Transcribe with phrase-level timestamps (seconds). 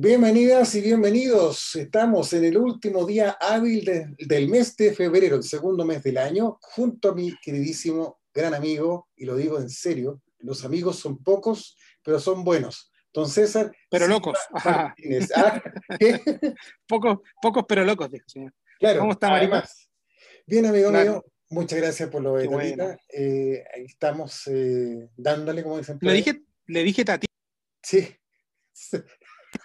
[0.00, 1.74] Bienvenidas y bienvenidos.
[1.74, 6.56] Estamos en el último día hábil del mes de febrero, el segundo mes del año,
[6.60, 11.76] junto a mi queridísimo gran amigo, y lo digo en serio, los amigos son pocos,
[12.04, 12.92] pero son buenos.
[13.12, 13.72] Don César.
[13.90, 14.38] Pero locos.
[14.52, 14.94] ¿Ah?
[16.86, 18.54] pocos, pocos, pero locos, dijo señor.
[18.78, 19.90] Claro, ¿Cómo está, además,
[20.46, 21.24] Bien, amigo mío.
[21.50, 22.98] Muchas gracias por lo de Tatita.
[23.12, 25.98] Eh, estamos eh, dándole, como dicen.
[26.00, 27.34] Le dije, le dije Tatita.
[27.82, 28.14] Sí.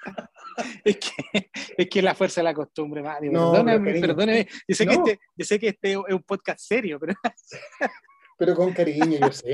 [0.84, 3.32] es, que, es que la fuerza de la costumbre, Mario.
[3.32, 4.48] perdóneme, perdóneme.
[4.68, 7.14] Yo sé, que este, yo sé que este es un podcast serio, pero.
[8.38, 9.54] pero con cariño, yo sé.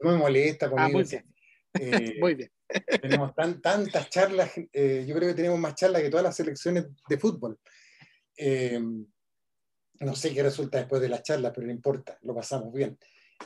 [0.00, 0.98] No me molesta ah, conmigo.
[0.98, 1.24] muy bien.
[1.80, 2.50] Eh, muy bien.
[3.00, 6.86] Tenemos tan, tantas charlas, eh, yo creo que tenemos más charlas que todas las selecciones
[7.08, 7.58] de fútbol.
[8.36, 8.80] Eh,
[10.00, 12.98] no sé qué resulta después de la charla, pero no importa, lo pasamos bien.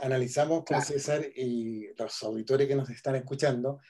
[0.03, 3.81] Analizamos con César y los auditores que nos están escuchando,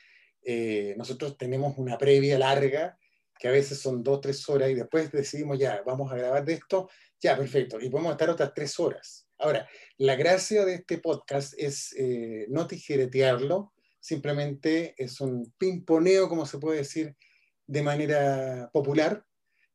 [0.43, 2.99] eh, nosotros tenemos una previa larga,
[3.39, 6.55] que a veces son dos, tres horas, y después decidimos, ya, vamos a grabar de
[6.55, 6.89] esto,
[7.21, 9.27] ya, perfecto, y podemos estar otras tres horas.
[9.39, 16.45] Ahora, la gracia de este podcast es eh, no tijeretearlo, simplemente es un pimponeo, como
[16.45, 17.17] se puede decir,
[17.67, 19.25] de manera popular,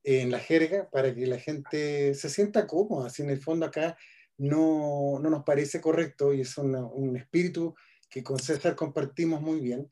[0.03, 3.07] en la jerga, para que la gente se sienta cómoda.
[3.07, 3.97] Así en el fondo acá
[4.37, 7.73] no, no nos parece correcto y es un espíritu
[8.07, 9.91] que con César compartimos muy bien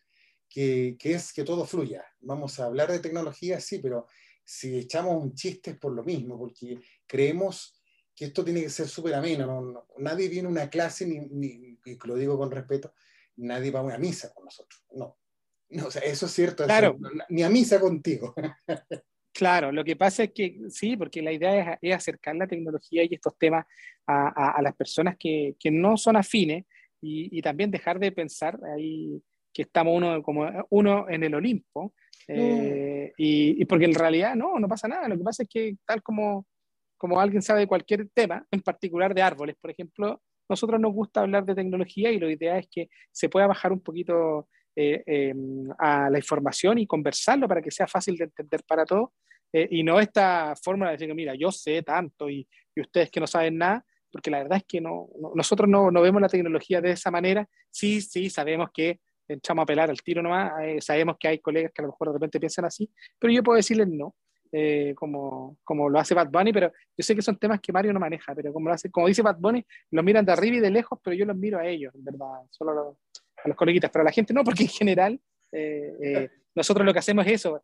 [0.54, 2.06] que, es que todo fluya.
[2.22, 4.06] Vamos a hablar de tecnología, sí, pero
[4.46, 7.82] si echamos un chiste es por lo mismo, porque creemos
[8.16, 9.88] que esto tiene que ser súper ameno.
[9.98, 12.94] nadie viene a una clase, ni, y lo digo con respeto,
[13.38, 14.84] nadie va a una misa con nosotros.
[14.92, 15.18] No.
[15.70, 16.66] no o sea, eso es cierto.
[16.66, 17.00] Claro.
[17.30, 18.36] ni a misa contigo.
[19.36, 23.16] Claro, lo que pasa es que sí, porque la idea es, acercar la tecnología y
[23.16, 23.66] estos temas
[24.06, 26.66] a, a, las personas que, que, no son afines
[27.02, 31.94] y, y, también dejar de pensar ahí que estamos uno, como uno en el Olimpo,
[32.28, 35.08] eh, y, porque en realidad no, no pasa nada.
[35.08, 36.46] Lo que pasa es que tal como,
[36.98, 41.22] como alguien sabe de cualquier tema, en particular de árboles, por ejemplo, nosotros nos gusta
[41.22, 45.70] hablar de tecnología y la idea es que se pueda bajar un poquito eh, em,
[45.78, 49.10] a la información y conversarlo para que sea fácil de entender para todos.
[49.52, 53.20] Eh, y no esta forma de decir, mira, yo sé tanto y, y, ustedes que
[53.20, 56.82] no saben nada, porque la verdad es que no, nosotros no, no, vemos la tecnología
[56.82, 57.48] de esa manera.
[57.70, 60.54] Sí, sí, sabemos que echamos a pelar al tiro nomás.
[60.64, 62.90] Eh, sabemos que hay colegas que a lo mejor de repente piensan así,
[63.20, 64.16] pero yo puedo decirles no,
[64.52, 67.94] eh, como, como lo hace Bad Bunny, pero yo sé que son temas que Mario
[67.94, 70.60] no maneja, pero como, lo hace, como dice Bad Bunny, los miran de arriba y
[70.60, 72.98] de lejos, pero yo los miro a ellos, en verdad, solo a los,
[73.44, 75.20] a los coleguitas, pero a la gente no, porque en general
[75.52, 77.64] eh, nosotros lo que hacemos es eso.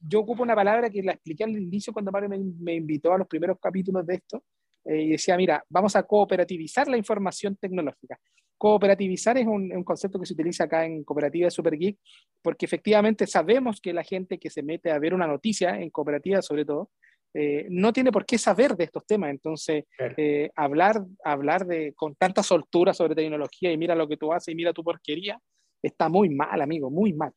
[0.00, 3.18] yo ocupo una palabra que la expliqué al inicio cuando Mario me, me invitó a
[3.18, 4.42] los primeros capítulos de esto,
[4.88, 8.18] y decía, mira, vamos a cooperativizar la información tecnológica.
[8.56, 11.98] Cooperativizar es un, concepto que se utiliza acá en Cooperativa Super Geek,
[12.42, 16.42] porque efectivamente sabemos que la gente que se mete a ver una noticia, en cooperativa
[16.42, 16.90] sobre todo,
[17.34, 19.30] eh, no tiene por qué saber de estos temas.
[19.30, 19.84] Entonces,
[20.16, 24.52] eh, hablar, hablar de, con tanta soltura sobre tecnología y mira lo que tú haces
[24.52, 25.38] y mira tu porquería,
[25.80, 27.32] está muy mal, amigo, muy mal.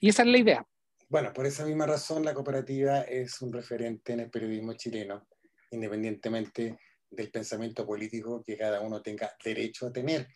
[0.00, 0.66] Y esa es la idea.
[1.08, 5.26] Bueno, por esa misma razón la cooperativa es un referente en el periodismo chileno,
[5.72, 6.78] independientemente
[7.10, 10.28] del pensamiento político que cada uno tenga derecho a tener.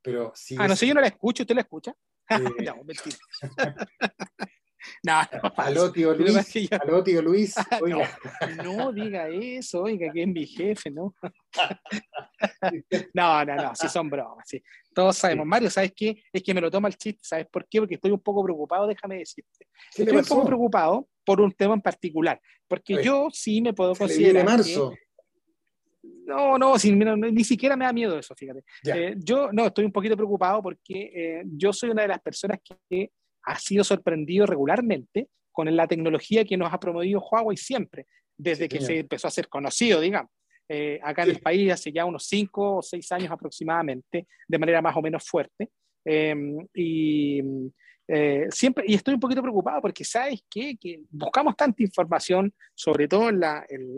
[0.00, 1.94] Pero si ah, no sé, yo no la escucho, ¿usted la escucha?
[2.30, 2.64] Eh...
[2.64, 3.16] no, mentira.
[5.04, 5.52] no, no.
[5.56, 6.52] Aló, tío Luis.
[6.52, 6.78] Yo...
[6.80, 7.54] Aló, tío Luis.
[7.80, 8.18] Oiga.
[8.58, 11.14] No, no, diga eso, oiga, que es mi jefe, ¿no?
[13.14, 14.62] no, no, no, sí son bromas, sí.
[14.94, 15.46] Todos sabemos.
[15.46, 16.22] Mario, ¿sabes qué?
[16.32, 17.80] Es que me lo toma el chiste, ¿sabes por qué?
[17.80, 19.66] Porque estoy un poco preocupado, déjame decirte.
[19.94, 24.44] Estoy un poco preocupado por un tema en particular, porque yo sí me puedo considerar.
[24.44, 24.92] marzo.
[26.24, 28.64] No, no, ni siquiera me da miedo eso, fíjate.
[28.84, 32.58] Eh, yo no, estoy un poquito preocupado porque eh, yo soy una de las personas
[32.88, 33.10] que
[33.44, 38.80] ha sido sorprendido regularmente con la tecnología que nos ha promovido Huawei siempre, desde que
[38.80, 40.30] se empezó a ser conocido, digamos.
[40.68, 44.80] Eh, acá en el país hace ya unos cinco o seis años aproximadamente, de manera
[44.80, 45.70] más o menos fuerte.
[46.04, 47.40] Em, y
[48.50, 50.76] siempre, y estoy un poquito preocupado porque, ¿sabes qué?
[50.78, 53.40] Que buscamos tanta información, sobre todo en,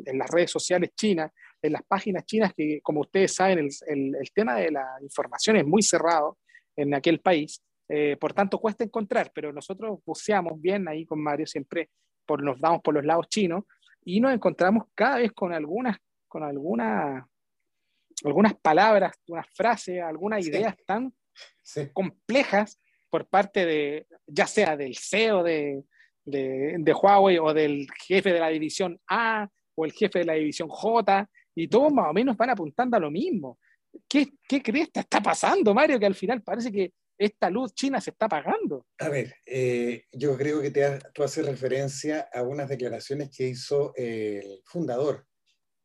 [0.05, 1.31] en las redes sociales chinas,
[1.65, 5.67] en las páginas chinas que, como ustedes saben, el, el, tema de la información es
[5.67, 6.39] muy cerrado
[6.77, 11.47] en aquel país, eh, por tanto cuesta encontrar, pero nosotros buceamos bien ahí con Mario,
[11.47, 11.91] siempre
[12.25, 13.65] por, nos damos por los lados chinos
[14.05, 15.97] y nos encontramos cada vez con algunas,
[16.29, 17.25] con algunas,
[18.25, 21.13] algunas palabras, unas frases, algunas ideas tan
[21.93, 22.79] complejas
[23.11, 25.85] por parte de, ya sea del CEO de,
[26.25, 30.35] de, de Huawei o del jefe de la división A o el jefe de la
[30.35, 33.59] división J, y todos más o menos van apuntando a lo mismo.
[34.09, 35.99] ¿Qué, qué crees que está pasando, Mario?
[35.99, 38.87] Que al final parece que esta luz china se está pagando.
[38.99, 43.93] A ver, eh, yo creo que te tú haces referencia a unas declaraciones que hizo
[43.97, 45.27] el fundador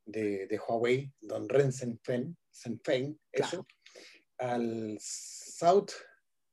[0.05, 3.65] de, de Huawei, don Ren Zhengfeng, eso,
[4.37, 5.91] al South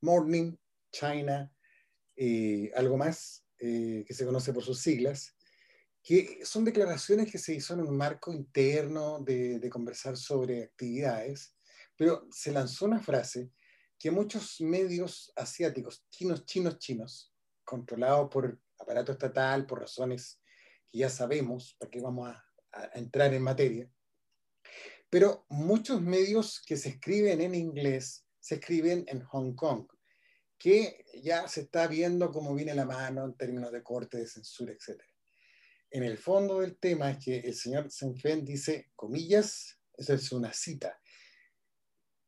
[0.02, 0.55] Morning
[0.93, 1.50] China,
[2.14, 5.34] y algo más, eh, que se conoce por sus siglas,
[6.02, 11.56] que son declaraciones que se hizo en un marco interno de, de conversar sobre actividades,
[11.96, 13.50] pero se lanzó una frase
[13.98, 17.34] que muchos medios asiáticos, chinos, chinos, chinos,
[17.64, 20.40] controlados por aparato estatal, por razones
[20.90, 22.43] que ya sabemos, para qué vamos a,
[22.93, 23.90] entrar en materia,
[25.08, 29.88] pero muchos medios que se escriben en inglés se escriben en Hong Kong,
[30.58, 34.72] que ya se está viendo cómo viene la mano en términos de corte, de censura,
[34.72, 35.02] etc.
[35.90, 40.52] En el fondo del tema es que el señor Senfen dice, comillas, esa es una
[40.52, 41.00] cita,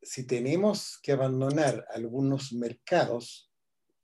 [0.02, 3.50] si tenemos que abandonar algunos mercados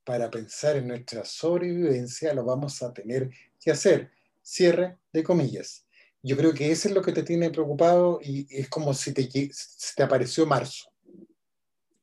[0.05, 3.31] para pensar en nuestra sobrevivencia, lo vamos a tener
[3.61, 4.11] que hacer.
[4.43, 5.87] Cierre de comillas.
[6.23, 9.27] Yo creo que eso es lo que te tiene preocupado y es como si te,
[9.27, 10.91] te apareció marzo.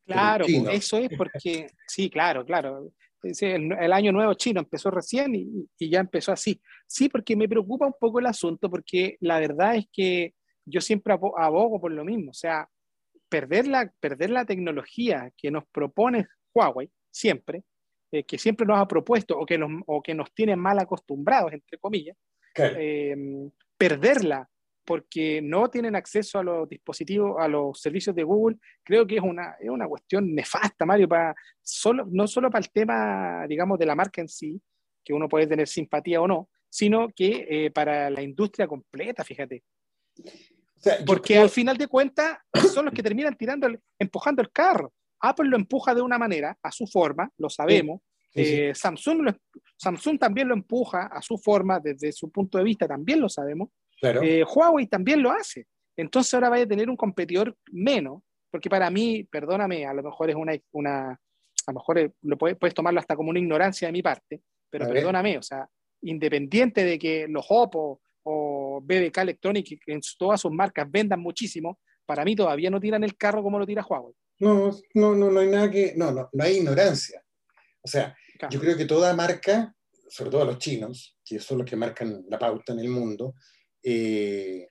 [0.05, 2.91] Claro, eso es porque, sí, claro, claro.
[3.23, 6.59] El, año nuevo chino empezó recién y, y, ya empezó así.
[6.87, 10.33] Sí, porque me preocupa un poco el asunto, porque la verdad es que
[10.65, 12.31] yo siempre abogo por lo mismo.
[12.31, 12.67] O sea,
[13.31, 17.63] perder la, perder la tecnología que nos propone Huawei siempre,
[18.12, 21.54] eh, que siempre nos ha propuesto o que, nos, o que nos tiene mal acostumbrados,
[21.54, 22.18] entre comillas,
[22.57, 23.16] eh,
[23.78, 24.50] perderla
[24.83, 29.22] porque no tienen acceso a los dispositivos, a los servicios de Google, creo que es
[29.22, 33.86] una, es una cuestión nefasta, Mario, para solo, no solo para el tema, digamos, de
[33.86, 34.62] la marca en sí,
[35.06, 39.63] que uno puede tener simpatía o no, sino que eh, para la industria completa, fíjate.
[41.06, 42.38] Porque al final de cuentas
[42.74, 43.68] son los que terminan tirando,
[44.00, 44.94] empujando el carro.
[45.19, 48.01] Apple lo empuja de una manera, a su forma, lo sabemos.
[48.33, 49.33] Eh, Samsung,
[49.75, 53.69] Samsung también lo empuja a su forma, desde su punto de vista, también lo sabemos.
[54.01, 55.68] Eh, Huawei también lo hace.
[55.95, 60.30] Entonces ahora vaya a tener un competidor menos, porque para mí, perdóname, a lo mejor
[60.30, 63.92] es una, una a lo mejor lo puedes, puedes, tomarlo hasta como una ignorancia de
[63.92, 65.68] mi parte, pero perdóname, o sea,
[66.01, 71.79] independiente de que los Oppo o BBK Electronic, que en todas sus marcas vendan muchísimo,
[72.06, 74.13] para mí todavía no tiran el carro como lo tira Huawei.
[74.39, 77.23] No, no, no, no hay nada que, no, no, no hay ignorancia.
[77.81, 78.15] O sea,
[78.50, 79.75] yo creo que toda marca,
[80.09, 83.35] sobre todo los chinos, que son los que marcan la pauta en el mundo,
[83.83, 84.68] eh,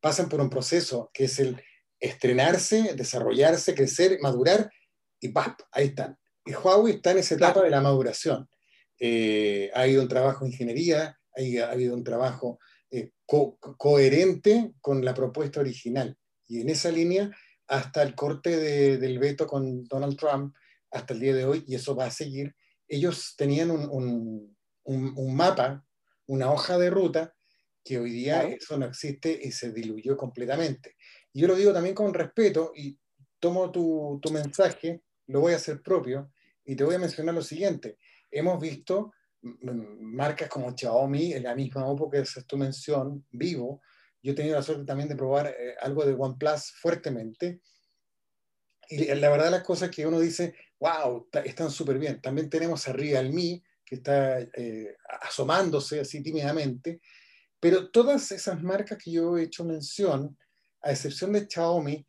[0.00, 1.60] pasan por un proceso que es el
[1.98, 4.70] estrenarse, desarrollarse, crecer, madurar
[5.20, 5.60] y ¡pap!
[5.72, 6.18] Ahí están.
[6.44, 8.48] Y Huawei está en esa etapa de la maduración.
[8.98, 12.58] Eh, ha habido un trabajo de ingeniería, ha habido un trabajo
[12.96, 16.16] eh, coherente con la propuesta original.
[16.46, 17.28] Y en esa línea,
[17.66, 18.56] hasta el corte
[18.98, 20.54] del veto con Donald Trump,
[20.92, 22.54] hasta el día de hoy, y eso va a seguir,
[22.86, 25.84] ellos tenían un, un, mapa,
[26.26, 27.34] una hoja de ruta,
[27.82, 30.94] que hoy día eso no existe y se diluyó completamente.
[31.32, 32.96] Y yo lo digo también con respeto y
[33.40, 36.30] tomo tu, tu mensaje, lo voy a hacer propio
[36.64, 37.98] y te voy a mencionar lo siguiente.
[38.30, 39.13] Hemos visto
[39.60, 43.82] marcas como Xiaomi, en la misma Oppo que es tu mención, Vivo.
[44.22, 47.60] Yo he tenido la suerte también de probar eh, algo de OnePlus fuertemente.
[48.88, 52.20] Y la verdad las cosas que uno dice, wow, están súper bien.
[52.20, 57.00] También tenemos a Realme, que está eh, asomándose así tímidamente.
[57.60, 60.36] Pero todas esas marcas que yo he hecho mención,
[60.82, 62.06] a excepción de Xiaomi,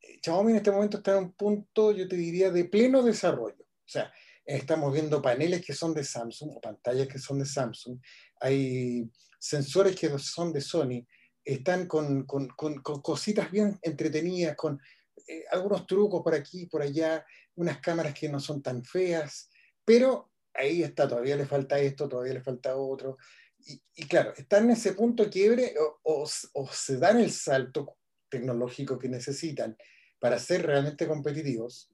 [0.00, 3.62] eh, Xiaomi en este momento está en un punto, yo te diría, de pleno desarrollo.
[3.62, 4.12] O sea,
[4.46, 7.98] estamos viendo paneles que son de Samsung o pantallas que son de Samsung,
[8.40, 11.06] hay sensores que son de Sony,
[11.44, 14.80] están con, con, con, cositas bien entretenidas, con
[15.28, 17.24] eh, algunos trucos por aquí por allá,
[17.56, 19.50] unas cámaras que no son tan feas,
[19.84, 23.18] pero ahí está, todavía le falta esto, todavía le falta otro.
[23.58, 25.74] Y, y claro, están en ese punto quiebre
[26.04, 27.96] o, o se dan el salto
[28.28, 29.76] tecnológico que necesitan
[30.18, 31.90] para ser realmente competitivos,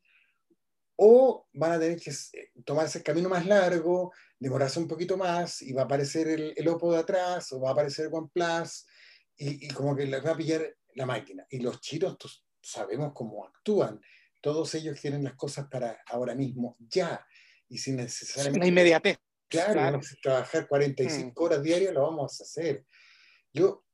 [0.97, 5.63] o van a tener que eh, tomarse el camino más largo, demorarse un poquito más
[5.63, 8.87] y va a aparecer el, el Oppo de atrás o va a aparecer OnePlus
[9.37, 11.47] y, y como que les va a pillar la máquina.
[11.51, 14.01] Y los chinos sabemos cómo actúan.
[14.41, 17.25] Todos ellos quieren las cosas para ahora mismo, ya.
[17.69, 18.59] Y sin necesariamente...
[18.59, 19.19] Una inmediatez.
[19.49, 20.01] Claro, claro.
[20.23, 21.45] trabajar 45 mm.
[21.45, 22.87] horas diarias, lo vamos a hacer.
[23.53, 23.85] Yo,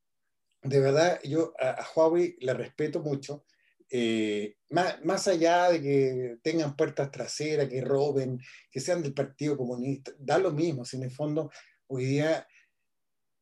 [0.62, 3.44] de verdad, yo a, a Huawei le respeto mucho
[3.90, 8.38] eh, más, más, allá de que tengan puertas traseras, que roben,
[8.70, 11.50] que sean del Partido Comunista, da lo mismo, si en el fondo
[11.86, 12.46] hoy día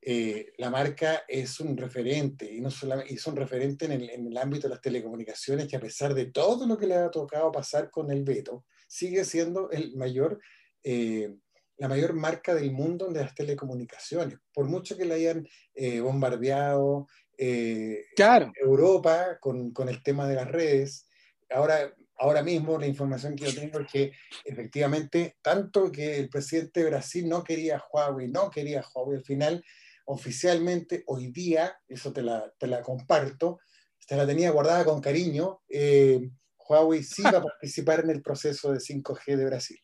[0.08, 4.26] eh, la marca es un referente, y no solamente, es un referente en el, en
[4.28, 7.50] el, ámbito de las telecomunicaciones, que a pesar de todo lo que le ha tocado
[7.50, 10.40] pasar con el veto, sigue siendo el mayor,
[10.84, 11.34] eh,
[11.78, 14.38] la mayor marca del mundo de las telecomunicaciones.
[14.54, 17.08] Por mucho que le hayan eh, bombardeado
[18.14, 18.52] claro.
[18.60, 21.08] Europa con, con el tema de las redes,
[21.50, 24.12] ahora ahora mismo la información que yo tengo es que
[24.44, 29.64] efectivamente, tanto que el presidente de Brasil no quería Huawei, no quería Huawei, al final,
[30.06, 33.60] oficialmente, hoy día, eso te la, te la comparto,
[34.06, 36.30] te la tenía guardada con cariño, eh,
[36.68, 39.78] Huawei sí va a participar en el proceso de 5G de Brasil.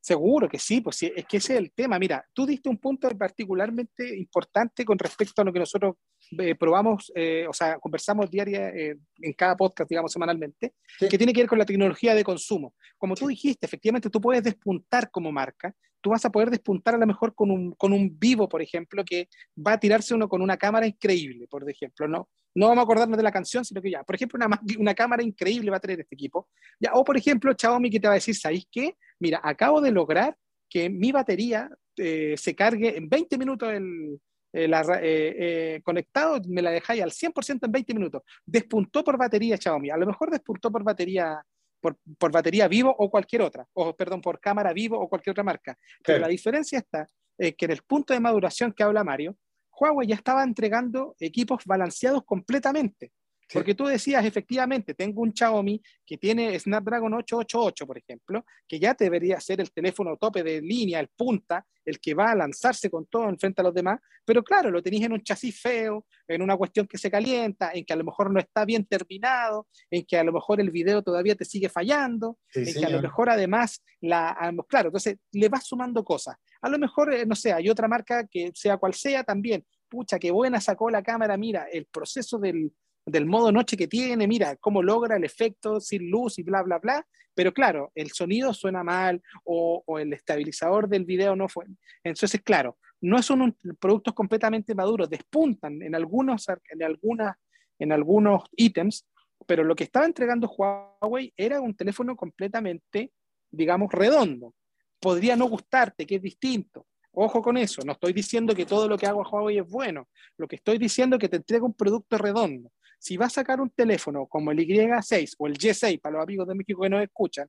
[0.00, 1.98] Seguro que sí, pues es que ese es el tema.
[1.98, 5.94] Mira, tú diste un punto particularmente importante con respecto a lo que nosotros
[6.38, 11.32] eh, probamos, eh, o sea, conversamos diaria eh, en cada podcast, digamos, semanalmente, que tiene
[11.32, 12.74] que ver con la tecnología de consumo.
[12.98, 16.98] Como tú dijiste, efectivamente tú puedes despuntar como marca, tú vas a poder despuntar a
[16.98, 20.42] lo mejor con un, con un vivo, por ejemplo, que va a tirarse uno con
[20.42, 22.28] una cámara increíble, por ejemplo, ¿no?
[22.54, 25.22] no vamos a acordarnos de la canción, sino que ya, por ejemplo, una, una cámara
[25.22, 26.48] increíble va a tener este equipo.
[26.78, 28.96] Ya, o por ejemplo, Xiaomi que te va a decir, ¿sabéis qué?
[29.18, 30.36] Mira, acabo de lograr
[30.68, 34.20] que mi batería eh, se cargue en 20 minutos el,
[34.54, 34.70] eh,
[35.02, 38.22] eh, conectado, me la dejáis al 100% en 20 minutos.
[38.46, 41.42] Despuntó por batería Xiaomi, a lo mejor despuntó por batería
[41.80, 45.44] por, por, batería vivo o cualquier otra, o perdón, por cámara vivo o cualquier otra
[45.44, 45.76] marca.
[46.02, 47.06] Pero la diferencia está
[47.36, 49.36] que en el punto de maduración que habla Mario,
[49.78, 53.12] Huawei ya estaba entregando equipos balanceados completamente.
[53.54, 58.94] Porque tú decías, efectivamente, tengo un Xiaomi que tiene Snapdragon 888, por ejemplo, que ya
[58.98, 63.06] debería ser el teléfono tope de línea, el punta, el que va a lanzarse con
[63.06, 64.00] todo en frente a los demás.
[64.24, 67.84] Pero claro, lo tenéis en un chasis feo, en una cuestión que se calienta, en
[67.84, 71.02] que a lo mejor no está bien terminado, en que a lo mejor el video
[71.02, 74.36] todavía te sigue fallando, en que a lo mejor además, la,
[74.68, 76.36] claro, entonces le vas sumando cosas.
[76.60, 80.18] A lo mejor, eh, no sé, hay otra marca que sea cual sea también, pucha,
[80.18, 82.72] qué buena sacó la cámara, mira, el proceso del,
[83.06, 86.78] del modo noche que tiene, mira cómo logra el efecto sin luz y bla, bla,
[86.78, 87.06] bla.
[87.34, 91.66] Pero claro, el sonido suena mal o, el estabilizador del video no fue.
[92.02, 97.36] Entonces, claro, no son productos completamente maduros, despuntan en algunos, en, algunas,
[97.78, 99.06] en algunos ítems,
[99.46, 103.12] pero lo que estaba entregando Huawei era un teléfono completamente,
[103.50, 104.54] digamos, redondo.
[105.00, 106.86] Podría no gustarte, que es distinto.
[107.12, 110.08] Ojo con eso, no estoy diciendo que todo lo que hago a Huawei es bueno,
[110.36, 112.70] lo que estoy diciendo es que te entrega un producto redondo
[113.04, 116.48] si va a sacar un teléfono como el Y6 o el Y6 para los amigos
[116.48, 117.46] de México que nos escuchan,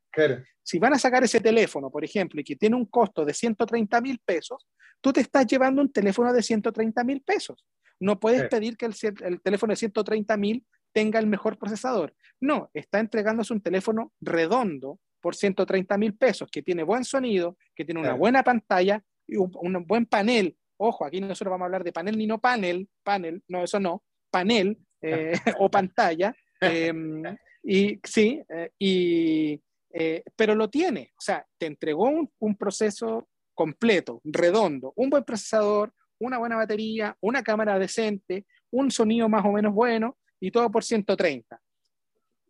[0.61, 4.01] si van a sacar ese teléfono, por ejemplo, y que tiene un costo de 130
[4.01, 4.67] mil pesos,
[4.99, 7.65] tú te estás llevando un teléfono de 130 mil pesos.
[8.01, 12.13] No puedes pedir que el, teléfono de 130 mil tenga el mejor procesador.
[12.41, 17.85] No, está entregándose un teléfono redondo por 130 mil pesos, que tiene buen sonido, que
[17.85, 20.57] tiene una buena pantalla y un, un, buen panel.
[20.75, 24.03] Ojo, aquí nosotros vamos a hablar de panel ni no panel, panel, no, eso no,
[24.29, 26.35] panel eh, o pantalla.
[26.61, 27.23] Em,
[27.63, 29.61] y sí, eh, y,
[29.91, 32.09] eh, pero lo tiene, o sea, te entregó
[32.39, 39.29] un, proceso completo, redondo, un buen procesador, una buena batería, una cámara decente, un sonido
[39.29, 41.59] más o menos bueno y todo por 130.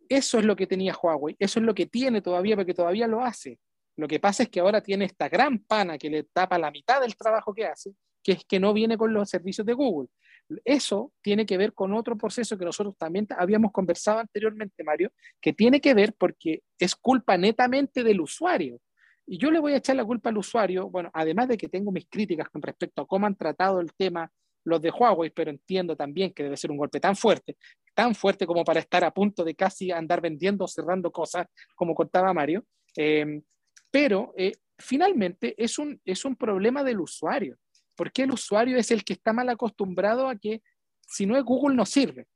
[0.08, 3.24] Eso es lo que tenía Huawei, eso es lo que tiene todavía porque todavía lo
[3.24, 3.58] hace.
[3.96, 7.00] Lo que pasa es que ahora tiene esta gran pana que le tapa la mitad
[7.00, 10.08] del trabajo que hace, que es que no viene con los servicios de Google.
[10.64, 15.52] Eso tiene que ver con otro proceso que nosotros también habíamos conversado anteriormente, Mario, que
[15.52, 18.80] tiene que ver porque es culpa netamente del usuario.
[19.26, 21.90] Y yo le voy a echar la culpa al usuario, bueno, además de que tengo
[21.90, 24.30] mis críticas con respecto a cómo han tratado el tema
[24.64, 27.56] los de Huawei, pero entiendo también que debe ser un golpe tan fuerte,
[27.94, 31.94] tan fuerte como para estar a punto de casi andar vendiendo o cerrando cosas, como
[31.94, 32.64] contaba Mario.
[32.96, 33.42] Eh,
[33.90, 37.56] pero eh, finalmente es un, es un problema del usuario
[37.96, 40.62] porque el usuario es el que está mal acostumbrado a que
[41.08, 42.26] si no es Google no sirve.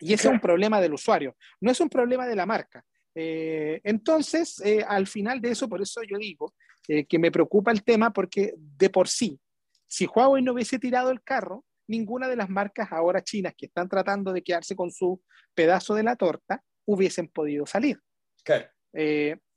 [0.00, 2.84] Y ese es un problema del usuario, no es un problema de la marca.
[3.14, 6.54] Eh, entonces, eh, al final de eso, por eso yo digo
[6.86, 9.40] eh, que me preocupa el tema, porque de por sí,
[9.86, 13.88] si Huawei no hubiese tirado el carro, ninguna de las marcas ahora chinas que están
[13.88, 15.22] tratando de quedarse con su
[15.54, 17.98] pedazo de la torta hubiesen podido salir.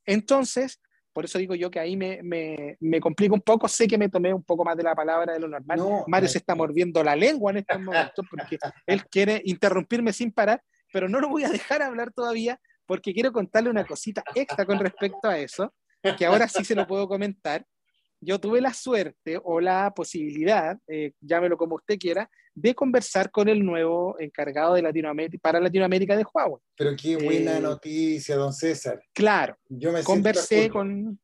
[0.05, 0.81] entonces,
[1.19, 3.67] por eso digo yo que ahí me, me, me complica un poco.
[3.67, 6.05] Sé que me tomé un poco más de la palabra de lo normal.
[6.07, 8.57] Mario se está mordiendo la lengua en este momento porque
[8.87, 13.33] él quiere interrumpirme sin parar, pero no lo voy a dejar hablar todavía porque quiero
[13.33, 15.73] contarle una cosita extra con respecto a eso,
[16.17, 17.65] que ahora sí se lo puedo comentar.
[18.21, 23.47] Yo tuve la suerte o la posibilidad, eh, llámelo como usted quiera, de conversar con
[23.47, 26.61] el nuevo encargado de Latinoamérica, para Latinoamérica de Huawei.
[26.75, 29.01] Pero qué buena eh, noticia, don César.
[29.13, 31.19] Claro, yo me conversé con,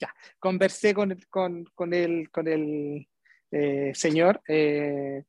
[0.00, 3.08] ya, conversé con, con, con, el, con, el,
[3.50, 5.24] eh, señor, eh,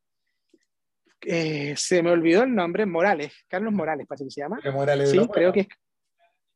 [1.75, 4.59] se me olvidó el nombre, Morales, Carlos Morales, parece que se llama.
[4.71, 5.67] Morales sí, creo que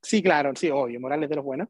[0.03, 1.69] Sí, claro, sí, obvio, Morales de los buenos.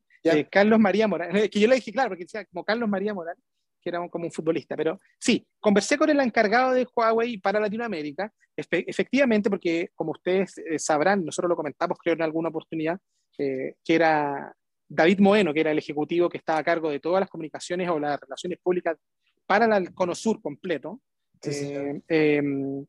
[0.49, 3.43] Carlos María Morales, que yo le dije, claro, porque decía como Carlos María Morales,
[3.83, 8.31] que era como un futbolista, pero sí, conversé con el encargado de Huawei para Latinoamérica,
[8.55, 12.99] efectivamente, porque como ustedes sabrán, nosotros lo comentamos creo en alguna oportunidad,
[13.35, 14.53] que era
[14.87, 17.99] David Moeno, que era el ejecutivo que estaba a cargo de todas las comunicaciones o
[17.99, 18.97] las relaciones públicas
[19.45, 21.01] para el Cono Sur completo,
[21.43, 22.85] eh, em,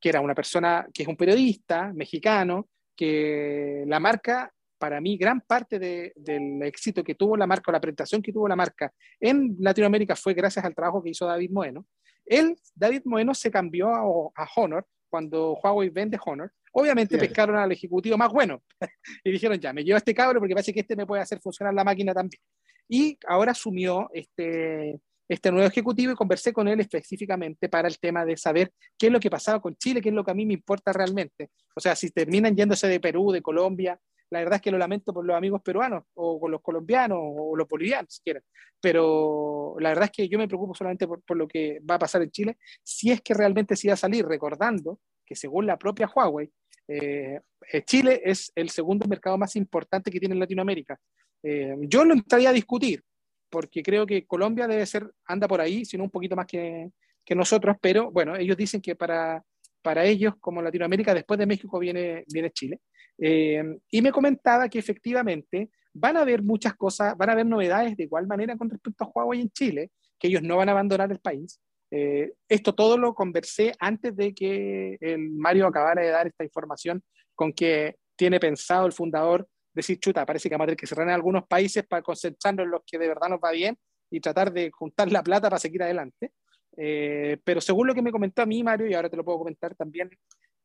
[0.00, 5.40] que era una persona que es un periodista mexicano, que la marca, para mí, gran
[5.40, 9.56] parte del éxito que tuvo la marca o la presentación que tuvo la marca en
[9.58, 11.86] Latinoamérica fue gracias al trabajo que hizo David Moeno.
[12.26, 18.18] Él, David Moeno, se cambió a Honor cuando Huawei vende Honor Obviamente pescaron al ejecutivo
[18.18, 18.60] más bueno
[19.24, 21.40] y dijeron, ya, me llevo a este cabro porque parece que este me puede hacer
[21.40, 22.42] funcionar la máquina también.
[22.88, 28.24] Y ahora asumió este, este nuevo ejecutivo y conversé con él específicamente para el tema
[28.24, 30.44] de saber qué es lo que pasaba con Chile, qué es lo que a mí
[30.44, 31.50] me importa realmente.
[31.76, 33.96] O sea, si terminan yéndose de Perú, de Colombia,
[34.34, 37.56] la verdad es que lo lamento por los amigos peruanos o con los colombianos o
[37.56, 38.42] los bolivianos, si quieren.
[38.80, 41.98] Pero la verdad es que yo me preocupo solamente por, por, lo que va a
[42.00, 45.78] pasar en Chile, si es que realmente se va a salir, recordando que según la
[45.78, 46.50] propia Huawei,
[46.88, 47.40] eh,
[47.86, 50.98] Chile es el segundo mercado más importante que tiene en Latinoamérica.
[51.42, 53.02] Eh, yo lo entraría a discutir,
[53.48, 56.90] porque creo que Colombia debe ser, anda por ahí, sino un poquito más que,
[57.24, 59.42] que nosotros, pero bueno, ellos dicen que para,
[59.82, 62.80] para ellos, como Latinoamérica, después de México viene, viene Chile.
[63.16, 68.04] Y me comentaba que efectivamente van a haber muchas cosas, van a haber novedades de
[68.04, 71.20] igual manera con respecto a Huawei en Chile, que ellos no van a abandonar el
[71.20, 71.60] país.
[71.90, 77.02] Eh, esto todo lo conversé antes de que el Mario acabara de dar esta información
[77.36, 81.08] con que tiene pensado el fundador decir, chuta, parece que vamos a tener que cerrar
[81.08, 83.76] en algunos países para concentrarnos en los que de verdad nos va bien
[84.10, 86.32] y tratar de juntar la plata para seguir adelante.
[86.76, 89.38] Eh, pero según lo que me comentó a mí, Mario, y ahora te lo puedo
[89.38, 90.10] comentar también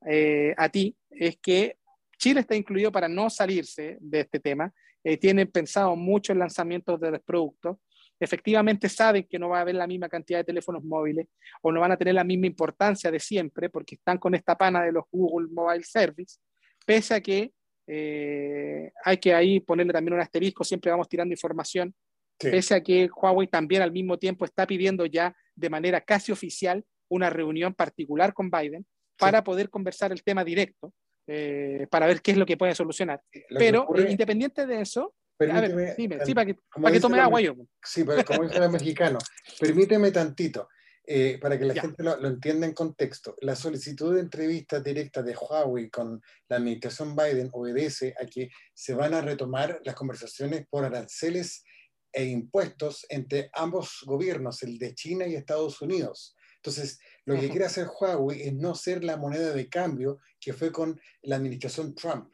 [0.06, 1.78] eh, a ti, es que
[2.20, 4.72] Chile está incluido para no salirse de este tema.
[5.20, 7.78] tienen pensado mucho en lanzamientos de los productos
[8.20, 11.28] efectivamente saben que no va a haber la misma cantidad de teléfonos móviles
[11.62, 14.84] o no van a tener la misma importancia de siempre porque están con esta pana
[14.84, 16.38] de los Google Mobile Service,
[16.86, 17.54] pese a que
[17.88, 21.96] eh, hay que ahí ponerle también un asterisco, siempre vamos tirando información,
[22.38, 26.84] pese a que Huawei también al mismo tiempo está pidiendo ya de manera casi oficial
[27.10, 28.86] una reunión particular con Biden
[29.18, 30.94] para poder conversar el tema directo,
[31.30, 33.22] eh, para ver qué es lo que puede solucionar.
[33.50, 37.56] Pero independiente de eso, Permíteme, sí, para que, tome agua yo.
[37.82, 39.20] Sí, pero como dice el mexicano,
[39.60, 40.68] permíteme tantito,
[41.08, 43.36] eh, para que la gente lo, entienda en contexto.
[43.40, 48.94] La solicitud de entrevista directa de Huawei con la administración Biden obedece a que se
[48.94, 51.64] van a retomar las conversaciones por aranceles
[52.12, 56.36] e impuestos entre ambos gobiernos, el de China y Estados Unidos.
[56.58, 57.00] Entonces,
[57.34, 61.00] lo que quiere hacer Huawei es no ser la moneda de cambio que fue con
[61.22, 62.34] la administración Trump.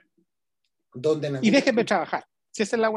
[0.93, 2.25] Donde y déjenme trabajar.
[2.51, 2.89] Si esa es la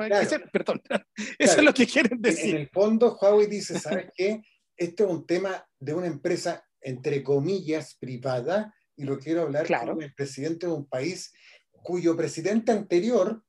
[0.52, 0.80] perdón,
[1.38, 2.54] eso es lo que quieren decir.
[2.54, 4.40] En el fondo, Huawei dice, ¿sabes qué?
[4.76, 10.00] Esto es un tema de una empresa, entre comillas, privada, y lo quiero hablar con
[10.00, 11.32] el presidente de un país
[11.72, 13.42] cuyo presidente anterior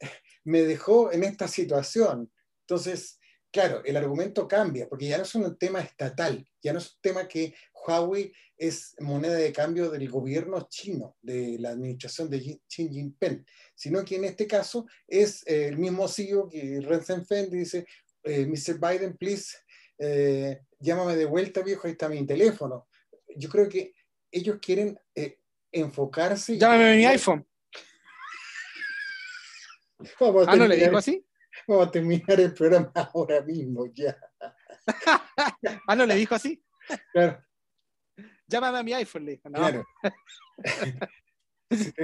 [0.44, 2.30] me dejó en esta situación.
[2.66, 3.18] Entonces,
[3.50, 7.00] claro, el argumento cambia, porque ya no es un tema estatal, ya no es un
[7.00, 7.54] tema que
[7.86, 14.04] Huawei es moneda de cambio del gobierno chino, de la administración de Xi Jinping, sino
[14.04, 17.86] que en este caso es eh, el mismo CEO que Ren Zhengfeng dice,
[18.22, 18.78] eh, Mr.
[18.78, 19.56] Biden, please,
[19.98, 22.88] eh, llámame de vuelta, viejo, ahí está mi teléfono.
[23.34, 23.94] Yo creo que
[24.30, 24.98] ellos quieren
[25.72, 26.58] enfocarse.
[26.58, 27.46] Llámame mi iPhone.
[30.46, 31.24] ah, ¿no le dijo así?
[31.66, 34.18] Vamos a terminar el programa ahora mismo, ya.
[35.86, 36.62] ah, ¿no le dijo así?
[37.12, 37.42] Claro.
[38.50, 39.84] Llámame a mi iPhone, le Claro.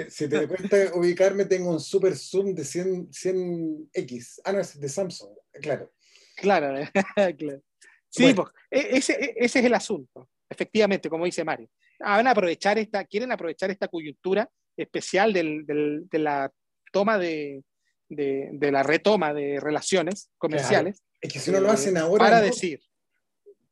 [0.09, 4.41] si, te, cuesta ubicarme, tengo un super zoom de 100, 100X.
[4.45, 5.31] Ah, no, es de Samsung,
[5.61, 5.93] claro.
[6.37, 6.89] Claro,
[7.39, 7.63] claro.
[8.09, 11.69] Sí, pues, e, ese, e, ese, es el asunto, efectivamente, como dice Mario.
[11.99, 16.53] Ah, van a aprovechar esta, quieren aprovechar esta coyuntura especial del, del, de la
[16.93, 17.65] toma de,
[18.09, 21.03] de, de, la retoma de relaciones comerciales.
[21.21, 22.25] Es que si no lo hacen ahora.
[22.25, 22.81] Para decir,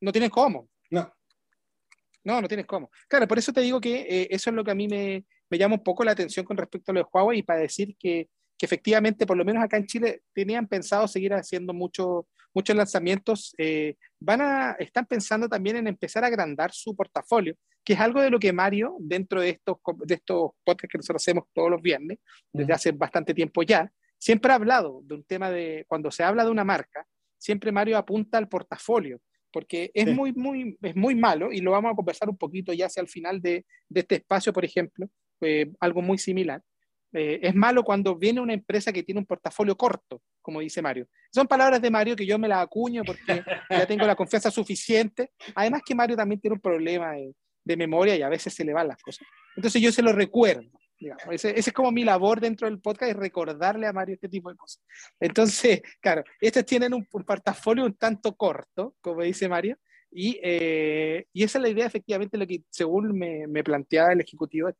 [0.00, 0.68] no tienen cómo.
[0.90, 1.14] No.
[2.24, 2.90] No, no tienes cómo.
[3.06, 5.58] Claro, por eso te digo que eh, eso es lo que a mí me, me,
[5.58, 8.28] llama un poco la atención con respecto a lo de Huawei y para decir que,
[8.56, 13.54] que efectivamente, por lo menos acá en Chile, tenían pensado seguir haciendo mucho, muchos lanzamientos.
[13.58, 18.22] Eh, van a, están pensando también en empezar a agrandar su portafolio, que es algo
[18.22, 21.82] de lo que Mario, dentro de estos, de estos podcasts que nosotros hacemos todos los
[21.82, 22.18] viernes,
[22.50, 26.44] desde hace bastante tiempo ya, siempre ha hablado de un tema de, cuando se habla
[26.44, 27.06] de una marca,
[27.36, 29.20] siempre Mario apunta al portafolio
[29.54, 32.86] porque es, muy, muy, es muy malo y lo vamos a conversar un poquito ya
[32.86, 35.08] hacia el final de, de este espacio, por ejemplo,
[35.42, 36.60] eh, algo muy similar.
[37.12, 41.06] Eh, es malo cuando viene una empresa que tiene un portafolio corto, como dice Mario.
[41.32, 45.30] Son palabras de Mario que yo me las acuño porque ya tengo la confianza suficiente.
[45.54, 47.32] Además que Mario también tiene un problema de,
[47.64, 49.24] de memoria y a veces se le van las cosas.
[49.54, 50.68] Entonces yo se lo recuerdo.
[51.30, 54.56] Ese, es como mi labor dentro del podcast, es recordarle a Mario este tipo de
[54.56, 54.82] cosas.
[55.20, 59.78] Entonces, claro, estos tienen un, portafolio un tanto corto, como dice Mario,
[60.10, 64.20] y, eh, y, esa es la idea, efectivamente, lo que según me, me planteaba el
[64.20, 64.70] ejecutivo,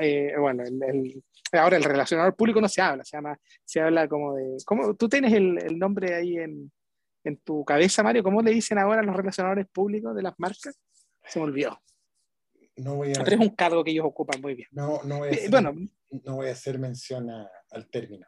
[0.00, 4.34] eh, bueno, el, ahora el relacionador público no se habla, se, llama, se habla como
[4.34, 6.72] de, ¿cómo, tú tienes el, el nombre ahí en,
[7.22, 10.76] en, tu cabeza, Mario, ¿cómo le dicen ahora los relacionadores públicos de las marcas?
[11.26, 11.80] Se me olvidó
[12.76, 13.24] no voy a...
[13.24, 14.68] Pero es un cargo que ellos ocupan muy bien.
[14.72, 15.74] No, no, voy, a eh, hacer, bueno,
[16.24, 18.26] no voy a hacer mención al término.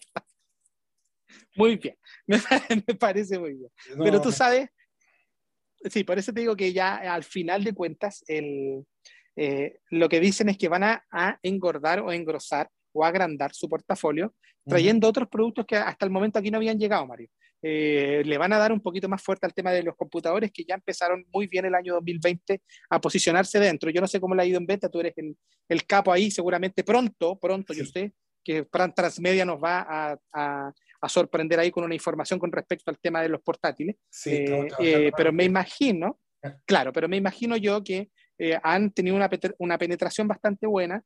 [1.57, 3.71] muy bien, me, parece muy bien.
[3.99, 4.69] Pero tú sabes,
[5.91, 8.85] sí, por eso te digo que ya al final de cuentas, el,
[9.37, 13.69] eh, lo que dicen es que van a, a, engordar o engrosar o agrandar su
[13.69, 14.35] portafolio
[14.67, 17.29] trayendo otros productos que hasta el momento aquí no habían llegado, Mario.
[17.67, 20.65] Eh, le van a dar un poquito más fuerte al tema de los computadores que
[20.65, 23.89] ya empezaron muy bien el año 2020 a posicionarse dentro.
[23.89, 25.35] Yo no sé cómo le ha ido en venta, tú eres el,
[25.71, 28.13] el capo ahí, seguramente pronto, pronto, yo sé
[28.45, 32.99] que Transmedia nos va a, a, a, sorprender ahí con una información con respecto al
[32.99, 33.97] tema de los portátiles.
[34.11, 36.21] Sí, eh, eh, pero me imagino,
[36.67, 38.11] claro, pero me imagino yo que
[38.63, 41.03] han tenido una, una, penetración bastante buena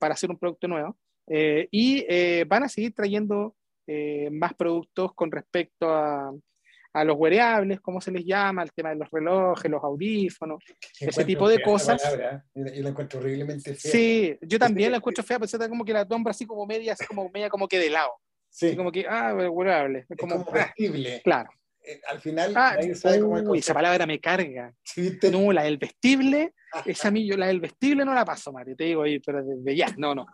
[0.00, 3.54] para hacer un producto nuevo y van a seguir trayendo
[3.86, 6.32] eh, más productos con respecto a,
[6.92, 10.62] a, los wearables, como se les llama, el tema de los relojes, los audífonos,
[11.00, 12.02] ese tipo de cosas.
[12.04, 12.40] ¿eh?
[12.54, 13.92] yo la encuentro horriblemente fea.
[13.92, 16.92] Sí, yo también la encuentro fea, pero está como que la nombra así como media,
[16.92, 18.10] así como media como que de lado.
[18.48, 18.76] Sí.
[18.76, 20.04] como que, ah, wearable.
[20.08, 20.74] Es como, como ah,
[21.24, 21.50] claro.
[21.84, 24.72] Eh, al final ah, nadie sabe cómo esa palabra me carga.
[25.30, 26.54] No, la del vestible,
[26.86, 29.94] esa mí, yo la del vestible no la paso, Mario, te digo, pero desde ya,
[29.96, 30.26] no, no,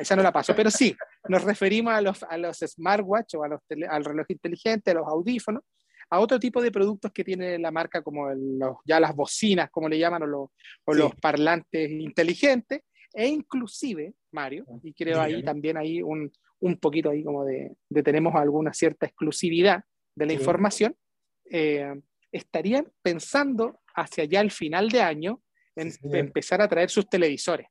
[0.00, 0.54] esa no la paso.
[0.54, 0.94] Pero sí,
[1.28, 5.06] nos referimos a los, a los smartwatch o a los al reloj inteligente, a los
[5.06, 5.62] audífonos,
[6.10, 9.88] a otro tipo de productos que tiene la marca, como los, ya las bocinas, como
[9.88, 10.48] le llaman, o, los,
[10.84, 17.10] o los parlantes inteligentes, e inclusive, Mario, y creo ahí también hay un, un poquito
[17.10, 19.84] ahí como de, de tenemos alguna cierta exclusividad
[20.16, 20.96] de la información,
[21.50, 21.94] eh,
[22.32, 25.40] estarían pensando hacia ya el final de año
[25.76, 27.66] en empezar a traer sus televisores.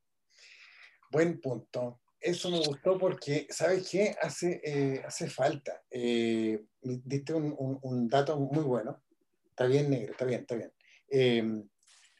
[1.12, 2.02] Buen punto.
[2.20, 4.16] Eso me gustó porque, ¿sabes qué?
[4.22, 5.84] Hace, eh, hace falta.
[5.92, 9.04] Eh, diste un, un, dato muy bueno.
[9.50, 11.70] Está bien, negro, está bien, está bien.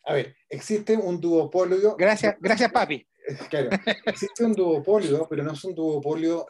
[0.06, 1.96] a ver, existe un duopolio.
[1.96, 3.08] Gracias, gracias, papi.
[3.50, 3.70] Claro,
[4.06, 6.46] existe un duopolio, pero no es un duopolio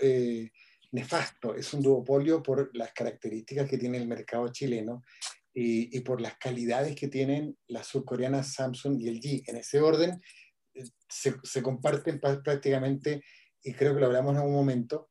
[0.91, 5.03] nefasto, es un duopolio por las características que tiene el mercado chileno
[5.53, 9.49] y, y por las calidades que tienen las surcoreanas Samsung y LG.
[9.49, 10.21] En ese orden
[10.73, 13.23] eh, se, se comparten prácticamente,
[13.63, 15.09] y creo que lo hablamos en algún momento.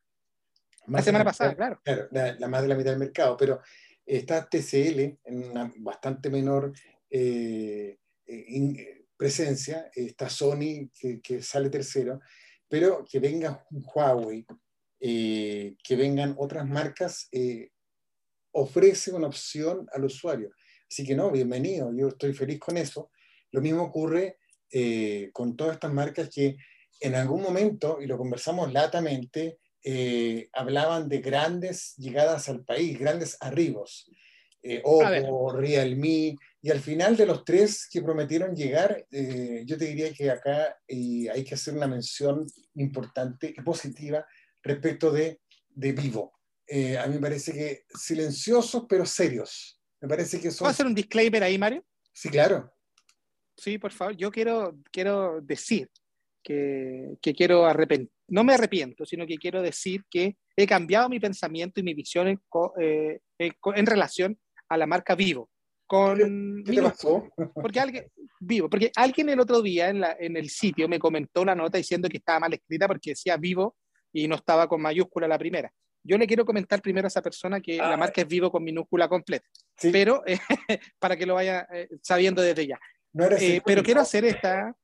[0.87, 1.81] La semana pasada, claro.
[1.85, 3.61] Claro, la, más de la mitad del mercado, pero
[4.05, 6.72] está TCL en una bastante menor
[7.09, 12.20] eh, eh, presencia, está Sony que, que, sale tercero,
[12.68, 14.44] pero que venga Huawei,
[14.98, 17.70] eh, que vengan otras marcas, eh,
[18.52, 20.50] ofrece una opción al usuario.
[20.90, 23.10] Así que no, bienvenido, yo estoy feliz con eso.
[23.50, 24.38] Lo mismo ocurre
[24.70, 26.56] eh, con todas estas marcas que
[27.00, 29.58] en algún momento, y lo conversamos latamente,
[30.52, 34.08] hablaban de grandes llegadas al país, grandes arribos.
[34.84, 40.30] Oppo, Realme, y al final de los tres que prometieron llegar, yo te diría que
[40.30, 44.24] acá hay que hacer una mención importante y positiva
[44.62, 46.32] respecto de, de Vivo.
[46.74, 49.78] Eh, a mí me parece que silenciosos pero serios.
[50.00, 50.61] Me parece que son...
[50.61, 51.85] ¿Puedo hacer un disclaimer ahí, Mario?
[52.14, 52.72] Sí, claro.
[53.54, 54.16] Sí, por favor.
[54.16, 55.90] Yo quiero, quiero decir
[56.42, 61.20] que, que quiero arrepentir, no me arrepiento, sino que quiero decir que he cambiado mi
[61.20, 62.40] pensamiento y mi visión en,
[62.80, 64.38] eh, en relación
[64.70, 65.50] a la marca Vivo.
[65.87, 67.28] Con ¿Qué te pasó?
[67.52, 68.06] Porque alguien,
[68.40, 71.76] vivo, porque alguien el otro día en, la, en el sitio me comentó una nota
[71.76, 73.76] diciendo que estaba mal escrita porque decía Vivo
[74.11, 75.70] y no estaba con mayúscula la primera.
[76.04, 77.96] Yo le quiero comentar primero a esa persona que la ah.
[77.96, 79.46] marca es vivo con minúscula completa,
[79.92, 80.38] pero eh,
[80.98, 82.80] para que lo vaya eh, sabiendo desde ya.
[83.38, 84.74] Eh, pero quiero hacer esta...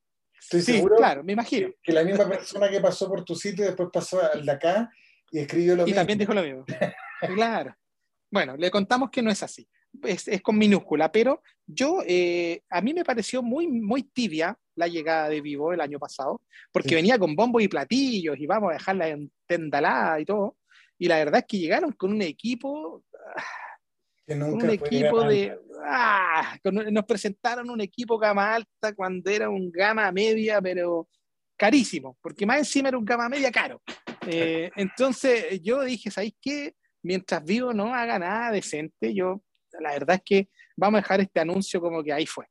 [0.41, 1.71] Estoy seguro claro, me imagino.
[1.83, 4.91] Que, la misma persona que pasó por tu sitio después pasó al de acá
[5.33, 5.95] y escribió lo mismo.
[5.95, 6.65] Y también dijo lo mismo.
[7.35, 7.75] claro.
[8.31, 9.69] Bueno, le contamos que no es así.
[10.05, 15.29] Es, es con minúscula, pero yo, a mí me pareció muy, muy tibia la llegada
[15.29, 19.09] de Vivo el año pasado, porque venía con bombos y platillos y vamos a dejarla
[19.09, 20.58] en tendalada y todo.
[20.99, 23.03] Y la verdad es que llegaron con un equipo,
[23.37, 25.59] ah, un equipo de...
[25.85, 31.09] Ah, nos presentaron un equipo gama alta cuando era un gama media, pero
[31.57, 33.81] carísimo, porque más encima era un gama media caro.
[34.27, 36.75] Eh, entonces yo dije, ¿sabéis qué?
[37.03, 39.43] Mientras vivo no haga nada decente, yo
[39.81, 42.47] la verdad es que vamos a dejar este anuncio como que ahí fue.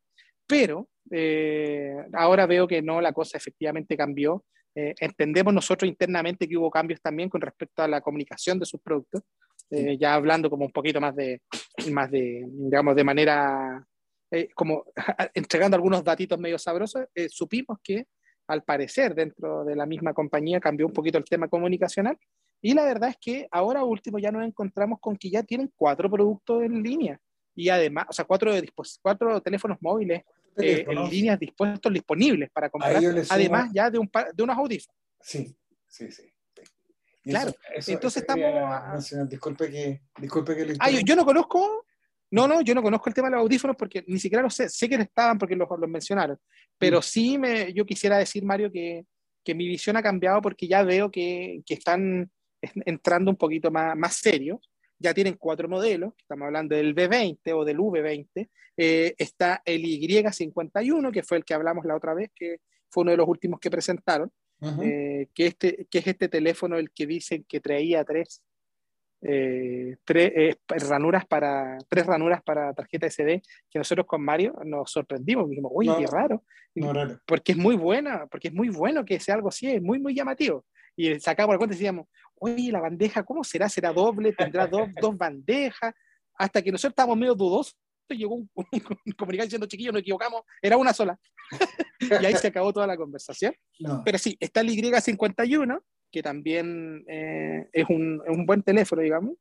[0.46, 4.46] Pero eh, ahora veo que no, la cosa efectivamente cambió.
[4.80, 8.80] Eh, entendemos nosotros internamente que hubo cambios también con respecto a la comunicación de sus
[8.80, 9.24] productos,
[9.72, 11.42] eh, ya hablando como un poquito más de,
[11.92, 13.84] más de digamos, de manera,
[14.54, 14.86] como
[15.34, 18.06] entregando algunos datitos medio sabrosos, supimos que
[18.46, 22.16] al parecer dentro de la misma compañía cambió un poquito el tema comunicacional
[22.62, 26.08] y la verdad es que ahora último ya nos encontramos con que ya tienen cuatro
[26.08, 27.20] productos en línea
[27.56, 28.52] y además, o sea, cuatro,
[29.02, 30.22] cuatro teléfonos móviles
[30.58, 32.96] eh, en líneas dispuestos, disponibles para comprar,
[33.30, 34.98] además ya de, un de unos audífonos.
[35.22, 35.56] Sí,
[35.88, 36.24] sí, sí.
[37.24, 37.54] Claro,
[37.86, 39.30] entonces estamos...
[39.30, 41.86] Disculpe que, disculpe que ah, yo, no conozco,
[42.32, 44.70] no, no, yo no conozco el tema de los audífonos porque ni siquiera lo sé,
[44.70, 46.40] sé que estaban porque los, los mencionaron,
[46.78, 47.04] pero mm.
[47.04, 49.06] sí me, yo quisiera decir, Mario, que,
[49.44, 53.96] que mi visión ha cambiado porque ya veo que, que están entrando un poquito más,
[53.98, 54.60] más serios
[55.00, 61.12] ya tienen cuatro modelos, estamos hablando del B20 o del V20, eh, está el Y51,
[61.12, 63.70] que fue el que hablamos la otra vez, que fue uno de los últimos que
[63.70, 64.32] presentaron,
[64.82, 68.42] eh, que, este, que es este teléfono el que dicen que traía tres,
[69.22, 75.50] eh, tres ranuras para tres ranuras para tarjeta SD que nosotros con Mario nos sorprendimos
[75.50, 76.44] dijimos uy qué raro.
[77.26, 80.16] porque es muy buena porque es muy bueno que sea algo así es muy muy
[80.16, 80.66] llamativo
[80.98, 82.08] y sacamos la cuenta y decíamos
[82.40, 83.70] oye, la bandeja, ¿cómo será?
[83.70, 84.34] ¿Será doble?
[84.34, 85.94] ¿Tendrá dos, dos bandejas?
[86.36, 87.76] Hasta que nosotros estábamos medio dudosos,
[88.10, 88.50] llegó un,
[89.18, 91.20] comunicado diciendo, chiquillos, nos equivocamos, era una sola.
[92.00, 93.54] y ahí se acabó toda la conversación.
[94.06, 95.82] Pero sí, está el Y51,
[96.12, 99.36] que también eh, es, un, un, buen teléfono, digamos.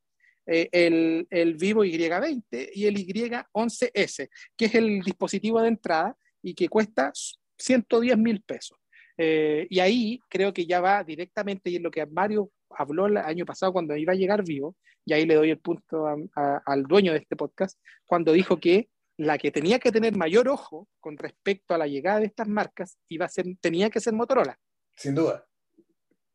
[0.46, 6.54] Eh, el, el, Vivo Y20 y el Y11S, que es el dispositivo de entrada y
[6.54, 7.12] que cuesta
[7.58, 8.78] 110 mil pesos.
[9.18, 13.16] Eh, y ahí creo que ya va directamente, y es lo que Mario habló el
[13.16, 17.12] año pasado cuando iba a llegar vivo, y ahí le doy el punto al dueño
[17.12, 21.74] de este podcast, cuando dijo que la que tenía que tener mayor ojo con respecto
[21.74, 24.58] a la llegada de estas marcas iba a ser, tenía que ser Motorola.
[24.94, 25.46] Sin duda.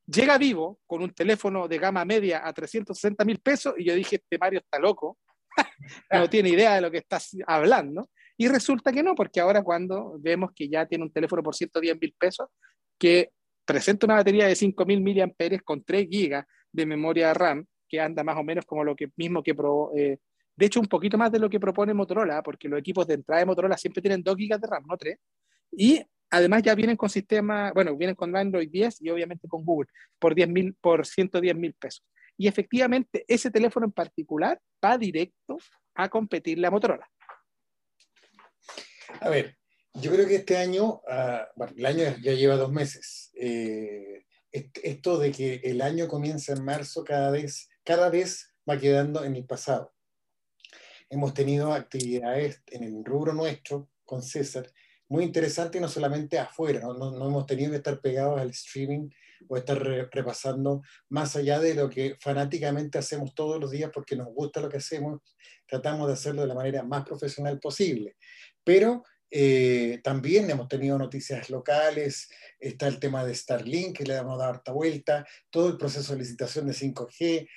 [0.08, 4.16] Llega vivo con un teléfono de gama media a 360 mil pesos y yo dije,
[4.16, 5.20] este Mario está loco,
[6.12, 8.10] no tiene idea de lo que estás hablando.
[8.42, 12.02] Y resulta que no, porque ahora cuando vemos que ya tiene un teléfono por 110
[12.02, 12.50] mil pesos,
[12.98, 13.30] que
[13.64, 18.36] presenta una batería de 5000 mAh con 3 GB de memoria RAM, que anda más
[18.38, 20.18] o menos como lo que mismo que pro, eh,
[20.56, 23.42] de hecho un poquito más de lo que propone Motorola, porque los equipos de entrada
[23.42, 25.20] de Motorola siempre tienen 2 GB de RAM, no 3.
[25.74, 26.02] Y
[26.32, 30.34] además ya vienen con sistema, bueno, vienen con Android 10 y obviamente con Google por
[30.34, 32.04] 10 mil, por 110 mil pesos.
[32.36, 35.60] Y efectivamente ese teléfono en particular va directo
[35.94, 37.08] a competirle a Motorola.
[39.20, 39.58] A ver,
[39.94, 43.32] yo creo que este año, ah, bueno, el año ya lleva dos meses.
[43.36, 49.24] Eh, esto de que el año comienza en marzo cada vez, cada vez va quedando
[49.24, 49.94] en el pasado.
[51.10, 54.72] Hemos tenido actividades en el rubro nuestro con César
[55.12, 56.94] muy interesantes, no solamente afuera, ¿no?
[56.94, 59.10] No, hemos tenido que estar pegados al streaming
[59.50, 64.28] o estar repasando más allá de lo que fanáticamente hacemos todos los días porque nos
[64.28, 65.20] gusta lo que hacemos,
[65.68, 68.16] tratamos de hacerlo de la manera más profesional posible.
[68.64, 74.24] Pero eh, también hemos tenido noticias locales, está el tema de Starlink, que le a
[74.24, 77.48] dar harta vuelta, todo el proceso de licitación de 5G,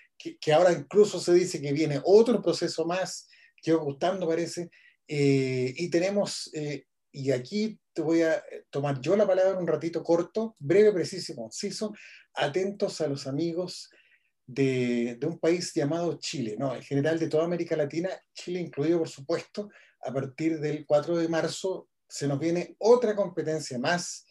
[0.40, 3.28] que, ahora incluso se dice que viene otro proceso más,
[3.60, 4.70] que gustando parece,
[5.08, 10.02] eh, y tenemos, eh, y aquí te voy a tomar yo la palabra un ratito
[10.04, 11.92] corto, breve, preciso conciso,
[12.34, 13.90] atentos a los amigos
[14.46, 16.74] de, de, un país llamado Chile, ¿no?
[16.74, 19.70] en general de toda América Latina, Chile incluido por supuesto,
[20.04, 24.26] a partir del 4 de marzo se nos viene otra competencia más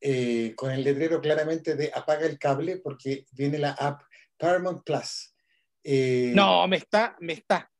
[0.00, 4.02] eh, con el letrero claramente de apaga el cable porque viene la app
[4.36, 5.34] Paramount Plus.
[5.84, 7.70] Eh, no, me está, me está.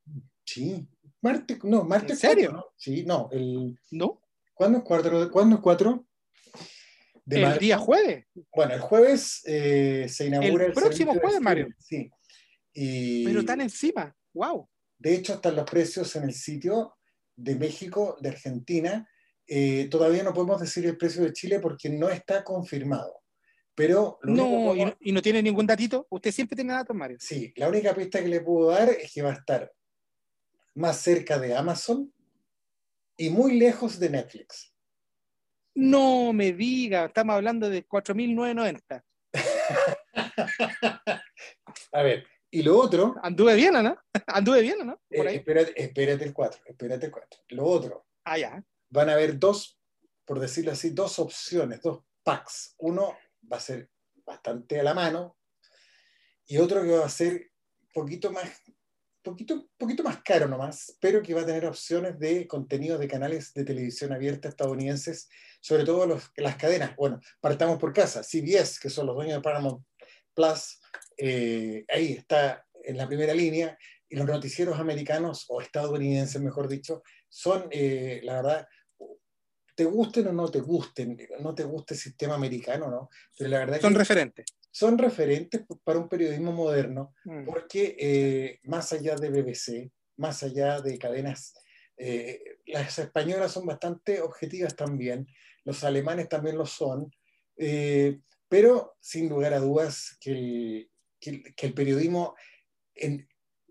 [0.45, 0.87] Sí,
[1.21, 2.11] martes, no, martes.
[2.11, 2.51] ¿En serio?
[2.53, 2.65] ¿no?
[2.77, 3.77] Sí, no, el...
[3.91, 4.21] ¿No?
[4.53, 5.29] ¿Cuándo es cuatro?
[5.31, 6.05] ¿Cuándo es cuatro?
[7.25, 8.25] el día jueves.
[8.53, 11.67] Bueno, el jueves eh, se inaugura el, el próximo jueves, Mario.
[11.77, 12.09] Sí.
[12.73, 14.67] Pero están encima, wow.
[14.97, 16.95] De hecho, están los precios en el sitio
[17.35, 19.09] de México, de Argentina.
[19.47, 23.21] Eh, todavía no podemos decir el precio de Chile porque no está confirmado.
[23.75, 26.05] Pero no, y no, tiene ningún datito.
[26.09, 27.17] Usted siempre tiene datos, Mario.
[27.19, 29.71] Sí, la única pista que le puedo dar es que va a estar
[30.75, 32.13] más cerca de Amazon
[33.17, 34.73] y muy lejos de Netflix.
[35.75, 39.03] No me diga, estamos hablando de 4.990.
[41.91, 43.15] a ver, Y lo otro.
[43.23, 43.97] Anduve bien, ¿no?
[44.27, 45.01] Anduve bien, ¿no?
[45.09, 45.37] Por ahí.
[45.37, 47.39] espérate, espérate el 4, espérate el 4.
[47.49, 48.05] Lo otro.
[48.25, 48.63] Ah, ya.
[48.89, 49.79] Van a haber dos,
[50.23, 52.75] por decirlo así, dos opciones, dos packs.
[52.77, 53.17] Uno
[53.51, 53.89] va a ser
[54.23, 55.35] bastante a la mano
[56.45, 57.49] y otro que va a ser
[57.91, 58.47] poquito más
[59.23, 63.51] poquito, poquito más caro nomás, pero que va a tener opciones de contenido de canales
[63.55, 65.27] de televisión abierta estadounidenses,
[65.59, 66.95] sobre todo los, las cadenas.
[66.95, 68.21] Bueno, partamos por casa.
[68.21, 69.83] CBS, que son los dueños de Paramount
[70.35, 70.79] Plus,
[71.17, 73.77] eh, ahí está en la primera línea,
[74.09, 78.67] y los noticieros americanos, o estadounidenses, mejor dicho, son, eh, la verdad,
[79.75, 83.09] te gusten o no te gusten, no te guste el sistema americano, ¿no?
[83.35, 87.45] Pero la verdad son referentes son referentes para un periodismo moderno, mm.
[87.45, 91.53] porque eh, más allá de BBC, más allá de cadenas,
[91.95, 95.27] eh, las españolas son bastante objetivas también,
[95.63, 97.11] los alemanes también lo son,
[97.55, 100.89] eh, pero sin lugar a dudas que el,
[101.23, 102.35] que el, periodismo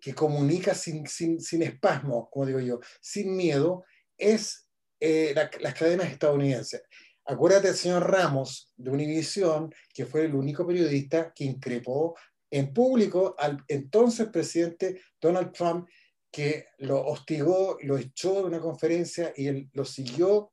[0.01, 3.85] que comunica sin, sin, sin espasmo, como digo yo, sin miedo,
[4.17, 4.69] es
[5.01, 6.83] las cadenas estadounidenses.
[7.25, 12.17] Acuérdate del señor Ramos de Univisión, que fue el único periodista que increpó
[12.51, 15.89] en público al entonces presidente Donald Trump,
[16.31, 20.53] que lo hostigó, lo echó de una conferencia y él lo siguió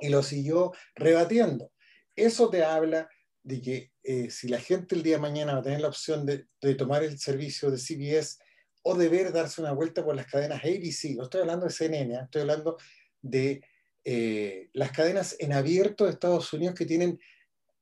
[0.00, 1.70] y lo siguió rebatiendo.
[2.16, 3.08] Eso te habla
[3.44, 6.26] de que eh, si la gente el día de mañana va a tener la opción
[6.26, 8.38] de, de, tomar el servicio de CBS
[8.82, 12.14] o de ver darse una vuelta por las cadenas ABC, no estoy hablando de CNN,
[12.14, 12.20] ¿eh?
[12.24, 12.78] estoy hablando
[13.20, 13.62] de
[14.04, 17.18] eh, las cadenas en abierto de Estados Unidos que tienen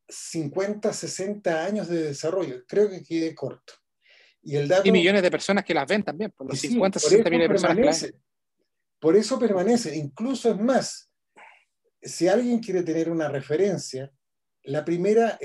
[0.08, 2.64] 50, 60 años de desarrollo.
[2.66, 3.74] Creo que quede corto.
[4.42, 7.30] Y, el dato, y millones de personas que las ven también, por los 50, 60
[7.30, 8.12] millones de personas
[9.00, 9.96] Por eso permanece.
[9.96, 11.10] Incluso es más,
[12.00, 14.12] si alguien quiere tener una referencia,
[14.64, 15.38] la primera,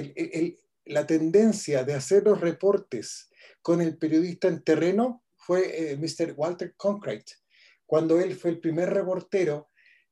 [0.85, 3.29] la tendencia de hacer los reportes
[3.61, 6.33] con el periodista en terreno fue eh, Mr.
[6.35, 7.33] Walter Concrete,
[7.85, 9.69] cuando él fue el primer reportero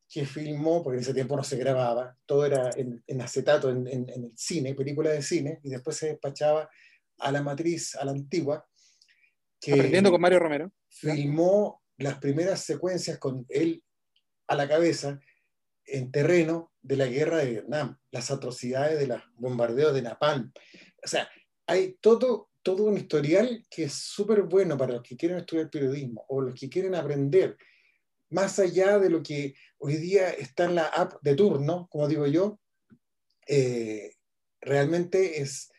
[0.07, 4.31] que filmó, porque en ese tiempo no se grababa, todo era en, acetato, en, el
[4.35, 6.69] cine, película de cine, y después se despachaba
[7.17, 8.67] a la matriz, a la antigua.
[9.59, 10.71] Que Aprendiendo con Mario Romero.
[10.87, 13.83] Filmó las primeras secuencias con él
[14.47, 15.19] a la cabeza
[15.85, 20.51] en terreno de la guerra de Vietnam, las atrocidades de los bombardeos de Napalm.
[21.03, 21.29] O sea,
[21.67, 26.25] hay todo, todo un historial que es súper bueno para los que quieren estudiar periodismo
[26.27, 27.57] o los que quieren aprender
[28.29, 32.27] más allá de lo que hoy día está en la app de turno, como digo
[32.27, 32.59] yo,
[33.47, 34.15] eh,
[34.61, 35.71] realmente es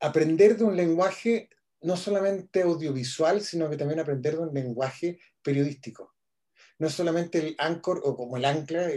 [0.00, 1.48] aprender de un lenguaje
[1.80, 6.14] no solamente audiovisual, sino que también aprender de un lenguaje periodístico.
[6.78, 8.88] No es solamente el anchor o como el ancla,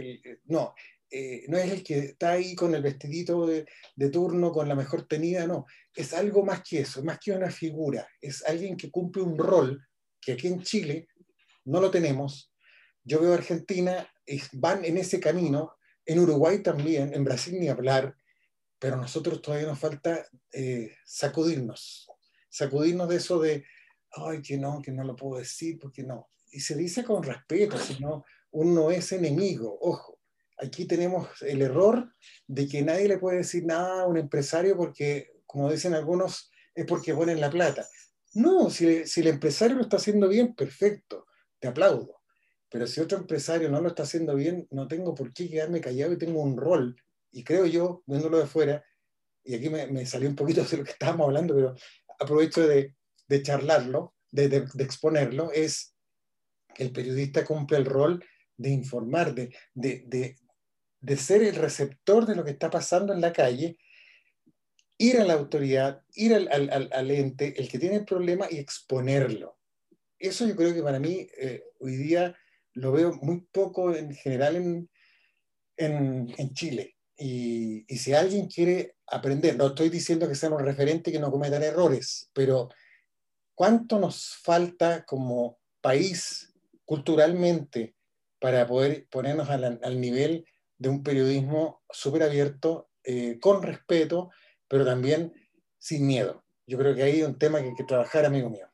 [0.44, 0.74] no,
[1.10, 4.74] eh, no es el que está ahí con el vestidito de, de, turno, con la
[4.74, 8.90] mejor tenida, no, es algo más que eso, más que una figura, es alguien que
[8.90, 9.86] cumple un rol
[10.20, 11.08] que aquí en Chile
[11.64, 12.52] no lo tenemos,
[13.04, 18.16] yo veo Argentina, y van en ese camino, en Uruguay también, en Brasil ni hablar,
[18.78, 22.08] pero a nosotros todavía nos falta eh, sacudirnos,
[22.48, 23.64] sacudirnos de eso de,
[24.12, 26.28] ay, que no, que no lo puedo decir, porque no.
[26.50, 30.18] Y se dice con respeto, si no, uno es enemigo, ojo.
[30.58, 32.10] Aquí tenemos el error
[32.46, 36.86] de que nadie le puede decir nada a un empresario porque, como dicen algunos, es
[36.86, 37.86] porque ponen la plata.
[38.34, 41.26] No, si, si el empresario lo está haciendo bien, perfecto,
[41.58, 42.16] te aplaudo
[42.76, 46.12] pero si otro empresario no lo está haciendo bien, no tengo por qué quedarme callado
[46.12, 46.94] y tengo un rol.
[47.30, 48.84] Y creo yo, viéndolo de fuera,
[49.44, 51.74] y aquí me, salió un poquito de lo que estábamos hablando, pero
[52.18, 52.94] aprovecho de,
[53.28, 55.95] de charlarlo, de, de, exponerlo, es
[56.82, 58.24] el periodista cumple el rol
[58.56, 59.54] de informar, de,
[61.06, 63.78] de ser el receptor de lo que está pasando en la calle,
[64.98, 68.58] ir a la autoridad, ir al, al, al, ente, el que tiene el problema y
[68.58, 69.56] exponerlo.
[70.18, 72.36] Eso yo creo que para mí eh, hoy día
[72.72, 74.90] lo veo muy poco en general en,
[75.76, 76.96] en, en Chile.
[77.18, 81.30] Y, y, si alguien quiere aprender, no estoy diciendo que sean un referente que no
[81.30, 82.68] cometan errores, pero
[83.54, 86.52] ¿cuánto nos falta como país
[86.86, 87.94] culturalmente
[88.38, 90.46] para poder ponernos al, nivel
[90.78, 94.30] de un periodismo súper abierto, eh, con respeto,
[94.68, 95.34] pero también
[95.78, 96.44] sin miedo?
[96.66, 98.66] Yo creo que ahí hay un tema que hay que trabajar, amigo mío.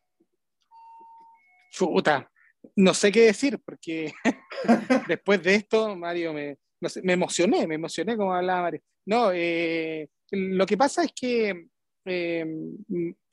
[1.71, 2.31] Chuta,
[2.77, 4.13] no sé qué decir, porque
[5.09, 8.83] después de esto, Mario, me, emocioné, me emocioné como hablaba Mario.
[9.07, 11.69] No, eh, lo que pasa es que
[12.05, 12.47] eh,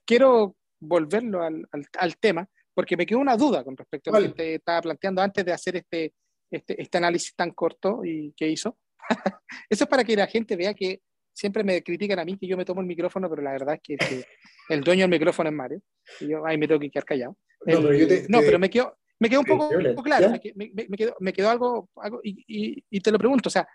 [0.06, 2.48] quiero volverlo al, tema,
[2.80, 5.52] porque me quedó una duda con respecto a lo que te estaba planteando antes de
[5.52, 6.14] hacer este,
[6.50, 8.78] este, este análisis tan corto y que hizo.
[9.70, 11.02] Eso es para que la gente vea que
[11.34, 13.82] siempre me critican a mí que yo me tomo el micrófono, pero la verdad es
[13.84, 14.24] que,
[14.70, 15.82] el dueño del micrófono es Mario.
[16.22, 17.36] Y yo ahí me tengo que quedar callado.
[17.66, 19.70] No, pero, me quedo, me quedo un poco,
[20.02, 23.68] claro, me, me, quedó, me, quedó, algo, algo y, y, te lo pregunto, o sea,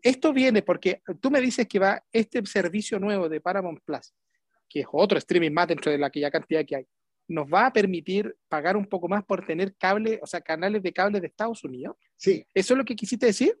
[0.00, 4.14] esto viene porque tú me dices que va este servicio nuevo de Paramount Plus,
[4.68, 6.86] que es otro streaming más dentro de la que ya cantidad que hay,
[7.28, 10.92] nos va a permitir pagar un poco más por tener cable, o sea, canales de
[10.92, 11.96] cable de Estados Unidos.
[12.16, 12.46] Sí.
[12.54, 13.58] ¿Eso es lo que quisiste decir?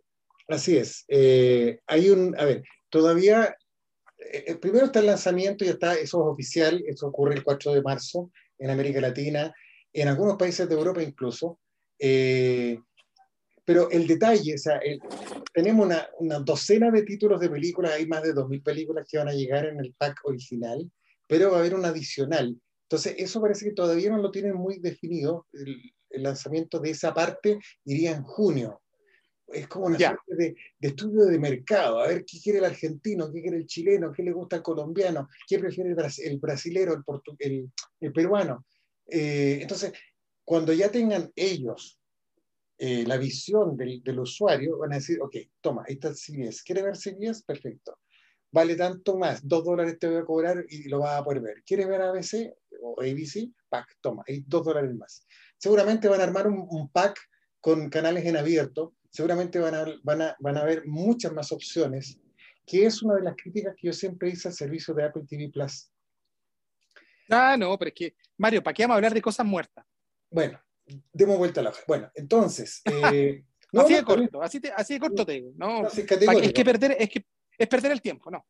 [0.48, 1.04] Así es.
[1.08, 3.56] Eh, hay un, a ver, todavía,
[4.18, 7.74] eh, eh, primero está el lanzamiento y está, eso es oficial, eso ocurre el 4
[7.74, 9.52] de marzo en América Latina,
[9.92, 11.58] en algunos países de Europa incluso.
[13.64, 14.80] pero el detalle, o sea,
[15.52, 19.28] tenemos una, una, docena de títulos de películas, hay más de 2.000 películas que van
[19.28, 20.88] a llegar en el pack original,
[21.26, 22.56] pero va a haber un adicional.
[22.88, 25.46] Entonces, eso parece que todavía no lo tienen muy definido.
[25.52, 28.80] El, el lanzamiento de esa parte iría en junio
[29.48, 33.40] es como una suerte de, estudio de mercado, a ver qué quiere el argentino, qué
[33.40, 37.04] quiere el chileno, qué le gusta el colombiano, qué prefiere el, el brasilero,
[37.38, 37.70] el,
[38.00, 38.66] el, peruano.
[39.06, 39.92] Eh, entonces,
[40.44, 42.00] cuando ya tengan ellos
[42.78, 46.82] eh, la visión del, del, usuario, van a decir, ok, toma, ahí está CBS, ¿quiere
[46.82, 47.44] ver CBS?
[47.46, 47.98] Perfecto.
[48.50, 51.62] Vale tanto más, dos dólares te voy a cobrar y lo vas a poder ver.
[51.64, 53.50] ¿Quieres ver ABC o ABC?
[53.68, 55.26] Pack, toma, ahí dos dólares más.
[55.58, 57.18] Seguramente van a armar un, un pack
[57.60, 62.20] con canales en abierto, seguramente van a, van, a, van a haber muchas más opciones,
[62.64, 65.48] que es una de las críticas que yo siempre hice al servicio de Apple TV
[65.48, 65.90] Plus.
[67.28, 69.84] Ah, no, pero es que, Mario, ¿para qué vamos a hablar de cosas muertas?
[70.30, 70.60] Bueno,
[71.12, 71.82] demos vuelta a la hoja.
[71.88, 72.82] Bueno, entonces...
[73.72, 75.52] Eh, así de corto, así, así de corto te digo.
[75.56, 76.04] No, es,
[76.52, 77.26] que perder, es, que,
[77.58, 78.46] es perder el tiempo, ¿no?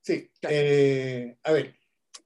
[0.00, 1.74] Sí, eh, a ver,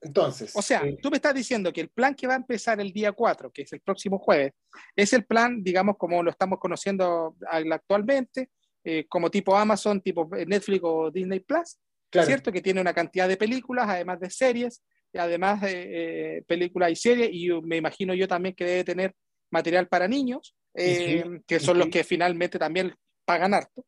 [0.01, 0.55] entonces.
[0.55, 2.91] O sea, eh, tú me estás diciendo que el plan que va a empezar el
[2.91, 4.53] día 4, que es el próximo jueves,
[4.95, 8.49] es el plan, digamos, como lo estamos conociendo actualmente,
[8.83, 11.77] eh, como tipo Amazon, tipo Netflix o Disney Plus,
[12.11, 12.51] ¿cierto?
[12.51, 16.95] Que tiene una cantidad de películas, además de series, y además de eh, películas y
[16.95, 19.15] series, y me imagino yo también que debe tener
[19.49, 22.93] material para niños, que son los que finalmente también
[23.25, 23.83] pagan harto,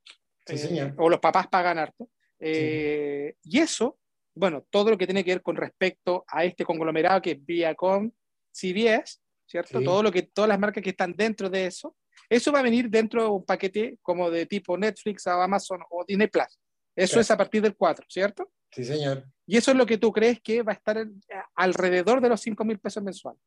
[0.97, 2.09] o los papás pagan harto.
[2.39, 3.99] y eso
[4.39, 8.09] bueno, todo lo que tiene que ver con respecto a este conglomerado que es Viacom,
[8.51, 9.81] CBS, ¿cierto?
[9.81, 11.95] Todo lo que, todas las marcas que están dentro de eso,
[12.29, 16.05] eso va a venir dentro de un paquete como de tipo Netflix o Amazon o
[16.07, 16.57] Disney Plus.
[16.95, 18.49] Eso es a partir del 4, ¿cierto?
[18.71, 19.25] Sí, señor.
[19.45, 21.05] Y eso es lo que tú crees que va a estar
[21.55, 23.41] alrededor de los 5 mil pesos mensuales.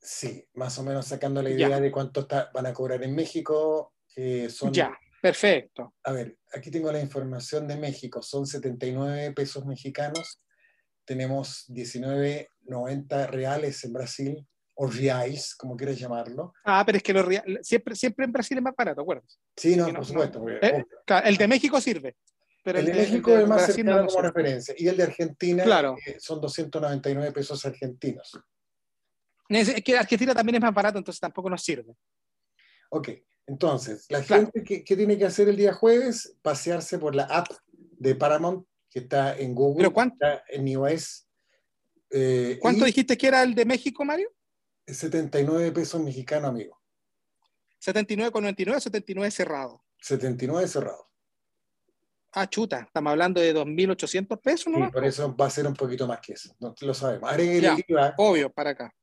[0.00, 4.48] Sí, más o menos sacando la idea de cuánto van a cobrar en México, que
[4.48, 4.72] son...
[4.72, 5.94] Ya, Perfecto.
[6.04, 8.22] A ver, aquí tengo la información de México.
[8.22, 10.40] Son 79 pesos mexicanos.
[11.04, 14.46] Tenemos 19.90 reales en Brasil,
[14.80, 16.52] o reais, como quieras llamarlo.
[16.64, 17.26] Ah, pero es que los
[17.62, 19.40] siempre, siempre en Brasil es más barato, ¿acuerdas?
[19.56, 20.48] Sí, no, por supuesto.
[20.48, 20.84] ¿Eh?
[21.24, 22.16] el de México sirve.
[22.62, 24.74] Pero el, de, México es más cercano como referencia.
[24.78, 25.96] Y el de Argentina claro.
[26.06, 28.38] Eh, son 299 pesos argentinos.
[29.48, 31.94] Es que Argentina también es más barato, entonces tampoco nos sirve.
[32.90, 33.08] Ok,
[33.48, 38.14] entonces, la gente que, tiene que hacer el día jueves, pasearse por la app de
[38.14, 40.14] Paramount, que está en Google, ¿Pero cuánto?
[40.14, 41.26] está en iOS.
[42.10, 44.30] Eh, ¿Cuánto dijiste que era el de México, Mario?
[44.86, 46.78] 79 pesos mexicanos, amigo.
[47.80, 49.82] 79,99 79 cerrado.
[50.02, 51.08] 79 cerrado.
[52.32, 54.84] Ah, chuta, estamos hablando de 2.800 pesos, ¿no?
[54.84, 57.30] Sí, por eso va a ser un poquito más que eso, no lo sabemos.
[58.18, 58.94] Obvio, para acá.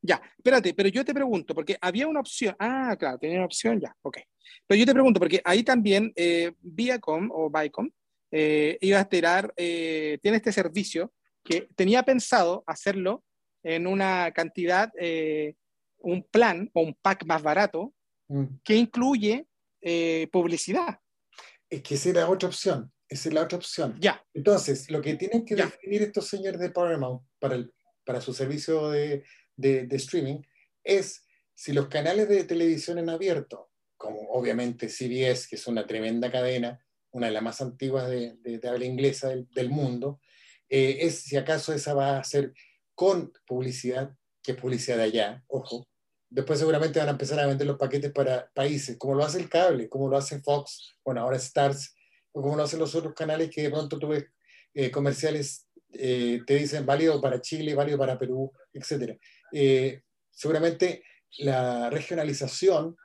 [0.00, 2.54] Ya, espérate, pero yo te pregunto, porque había una opción.
[2.58, 4.18] Ah, claro, tenía una opción, ya, ok.
[4.66, 7.90] Pero yo te pregunto, porque ahí también eh, Viacom o Viacom
[8.30, 13.24] eh, iba a tirar, eh, tiene este servicio que tenía pensado hacerlo
[13.62, 15.54] en una cantidad, eh,
[15.98, 17.94] un plan o un pack más barato
[18.28, 18.44] mm.
[18.62, 19.46] que incluye
[20.32, 20.98] publicidad.
[21.70, 23.96] Es que esa es la otra opción, esa es la otra opción.
[24.00, 24.22] Ya.
[24.34, 27.72] Entonces, lo que tienen que definir estos señores de Paramount para, el,
[28.04, 29.24] para su servicio de,
[29.58, 30.40] de, streaming
[30.82, 36.30] es si los canales de televisión en abierto, como obviamente CBS, que es una tremenda
[36.30, 40.20] cadena, una de las más antiguas de, de, habla inglesa del, mundo,
[40.68, 42.54] eh, es si acaso esa va a ser
[42.94, 45.86] con publicidad, que es publicidad de allá, ojo.
[46.30, 49.48] Después seguramente van a empezar a vender los paquetes para países, como lo hace el
[49.48, 51.94] cable, como lo hace Fox, bueno, ahora Stars,
[52.32, 54.26] o como lo hacen los otros canales que de pronto tú ves
[54.74, 59.16] eh, comerciales, eh, te dicen válido para Chile, válido para Perú, etcétera.
[59.52, 61.02] Eh, seguramente
[61.38, 62.96] la regionalización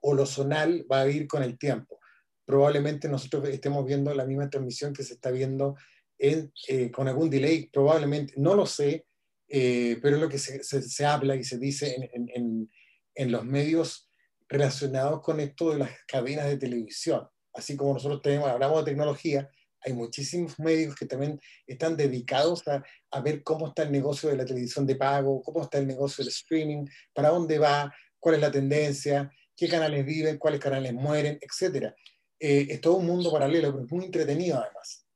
[0.00, 1.98] o lo zonal va a ir con el tiempo.
[2.44, 5.76] Probablemente nosotros estemos viendo la misma transmisión que se está viendo
[6.18, 9.06] en, eh, con algún delay, probablemente, no lo sé,
[9.48, 12.70] eh, pero es lo que se, se, habla y se dice en, en,
[13.14, 14.10] en, los medios
[14.48, 17.26] relacionados con esto de las cadenas de televisión.
[17.54, 19.48] Así como nosotros tenemos, hablamos de tecnología,
[19.88, 24.36] hay muchísimos medios que también están dedicados a, a, ver cómo está el negocio de
[24.36, 28.40] la televisión de pago, cómo está el negocio del streaming, para dónde va, cuál es
[28.40, 31.92] la tendencia, qué canales viven, cuáles canales mueren, etc.
[32.38, 35.06] Eh, es todo un mundo paralelo, pero es muy entretenido además.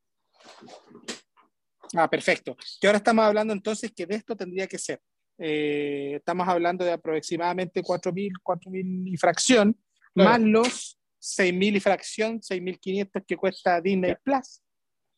[1.95, 2.57] Ah, perfecto.
[2.81, 5.01] Que ahora estamos hablando entonces que de esto tendría que ser.
[5.39, 9.77] Eh, estamos hablando de aproximadamente 4.000, 4.000 y fracción,
[10.15, 14.61] más los 6.000 y fracción, 6.500 que cuesta Disney Plus,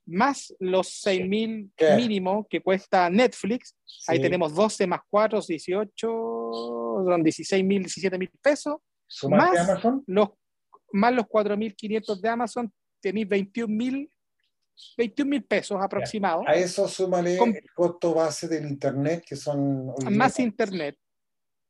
[0.06, 3.74] más los 6.000 mínimo que cuesta Netflix.
[4.06, 8.76] Ahí tenemos 12 más 4, 18, son 16.000, 17.000 pesos.
[9.30, 10.04] Más Amazon?
[10.06, 10.30] los,
[10.92, 14.08] más los 4.500 de Amazon, tenéis 21.000
[14.96, 16.44] 21 mil pesos aproximados.
[16.46, 19.92] A eso súmale el costo base del Internet, que son...
[20.10, 20.96] Más Internet.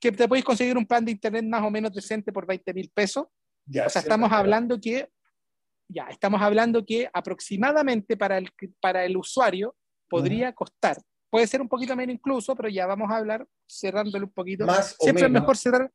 [0.00, 2.90] Que te podéis conseguir un plan de Internet más o menos decente por 20 mil
[2.94, 3.26] pesos.
[3.66, 5.08] Ya, o sea, estamos hablando que...
[5.88, 8.50] Ya, estamos hablando que aproximadamente para el,
[8.80, 9.76] para el usuario
[10.08, 10.96] podría costar.
[11.30, 14.64] Puede ser un poquito menos incluso, pero ya vamos a hablar cerrándolo un poquito.
[14.64, 15.90] Más siempre es mejor cerrar...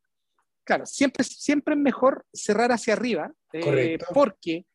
[0.64, 3.32] Claro, siempre, siempre es mejor cerrar hacia arriba.
[3.54, 4.66] Eh, porque,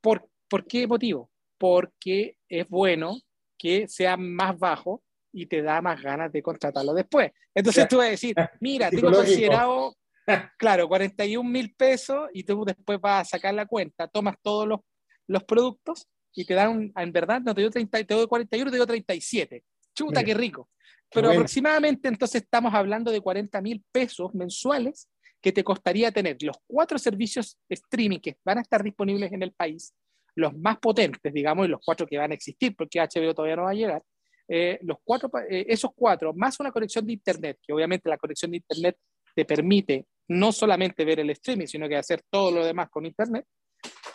[0.00, 1.30] por, ¿Por qué motivo?
[1.58, 3.20] porque es bueno
[3.58, 7.32] que sea más bajo y te da más ganas de contratarlo después.
[7.54, 9.94] Entonces tú vas a decir, mira, tengo considerado,
[10.58, 14.80] claro, 41 mil pesos y tú después vas a sacar la cuenta, tomas todos los,
[15.26, 18.76] los productos y te dan, en verdad, no te doy, 30, te doy 41, te
[18.76, 19.64] doy 37.
[19.94, 20.68] Chuta, qué rico.
[21.10, 25.08] Pero aproximadamente entonces estamos hablando de 40 mil pesos mensuales
[25.40, 29.52] que te costaría tener los cuatro servicios streaming que van a estar disponibles en el
[29.52, 29.94] país
[30.34, 33.62] los más potentes, digamos, y los cuatro que van a existir, porque HBO todavía no
[33.62, 34.02] va a llegar,
[34.48, 38.50] eh, los cuatro, eh, esos cuatro, más una conexión de Internet, que obviamente la conexión
[38.50, 38.96] de Internet
[39.34, 43.46] te permite no solamente ver el streaming, sino que hacer todo lo demás con Internet,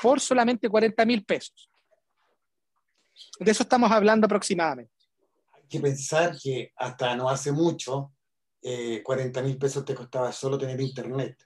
[0.02, 1.70] por solamente 40 mil pesos.
[3.40, 4.94] De eso estamos hablando aproximadamente.
[5.54, 8.14] Hay que pensar que hasta no hace mucho,
[8.62, 11.44] 40 eh, mil pesos te costaba solo tener Internet.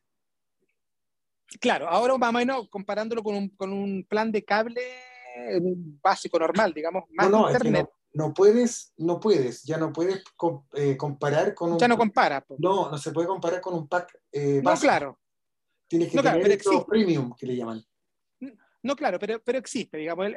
[1.59, 4.81] Claro, ahora más o menos comparándolo con un, con un plan de cable
[6.01, 7.83] básico, normal, digamos, más no, no, internet.
[7.83, 10.23] no, puedes, no puedes, ya no puedes
[10.73, 11.79] eh, comparar con un...
[11.79, 12.45] Ya no compara.
[12.57, 15.19] No, no se puede comparar con un pack eh, No, claro.
[15.87, 17.83] Tienes que tener el premium, que le llaman.
[18.81, 20.35] No, claro, pero, pero existe, digamos, el,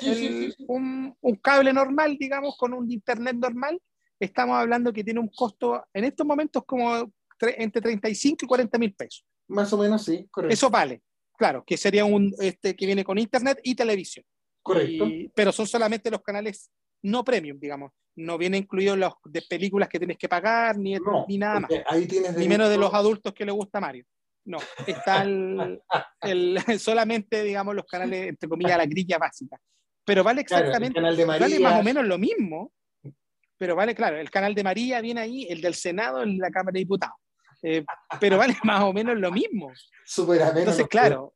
[0.00, 3.80] el, un, un, cable normal, digamos, con un internet normal,
[4.18, 7.10] estamos hablando que tiene un costo en estos momentos como
[7.40, 9.24] entre 35 y 40 mil pesos.
[9.48, 10.52] Más o menos, sí, correcto.
[10.52, 11.02] Eso vale,
[11.36, 14.24] claro, que sería un este que viene con internet y televisión.
[14.60, 15.06] Correcto.
[15.34, 16.70] pero son solamente los canales
[17.04, 17.92] no premium, digamos.
[18.16, 20.96] No viene incluido los de películas que tienes que pagar, ni,
[21.28, 21.70] ni nada más.
[21.86, 24.04] Ahí tienes ni menos de los adultos que le gusta Mario.
[24.46, 25.22] No, está
[26.22, 29.56] el, solamente, digamos, los canales, entre comillas, la grilla básica.
[30.04, 32.72] Pero vale exactamente, vale más o menos lo mismo,
[33.56, 36.50] pero vale, claro, el canal de María viene ahí, el del Senado, el de la
[36.50, 37.16] Cámara de Diputados.
[37.62, 37.84] Eh,
[38.20, 39.72] pero vale más o menos lo mismo.
[40.58, 41.33] Entonces, claro,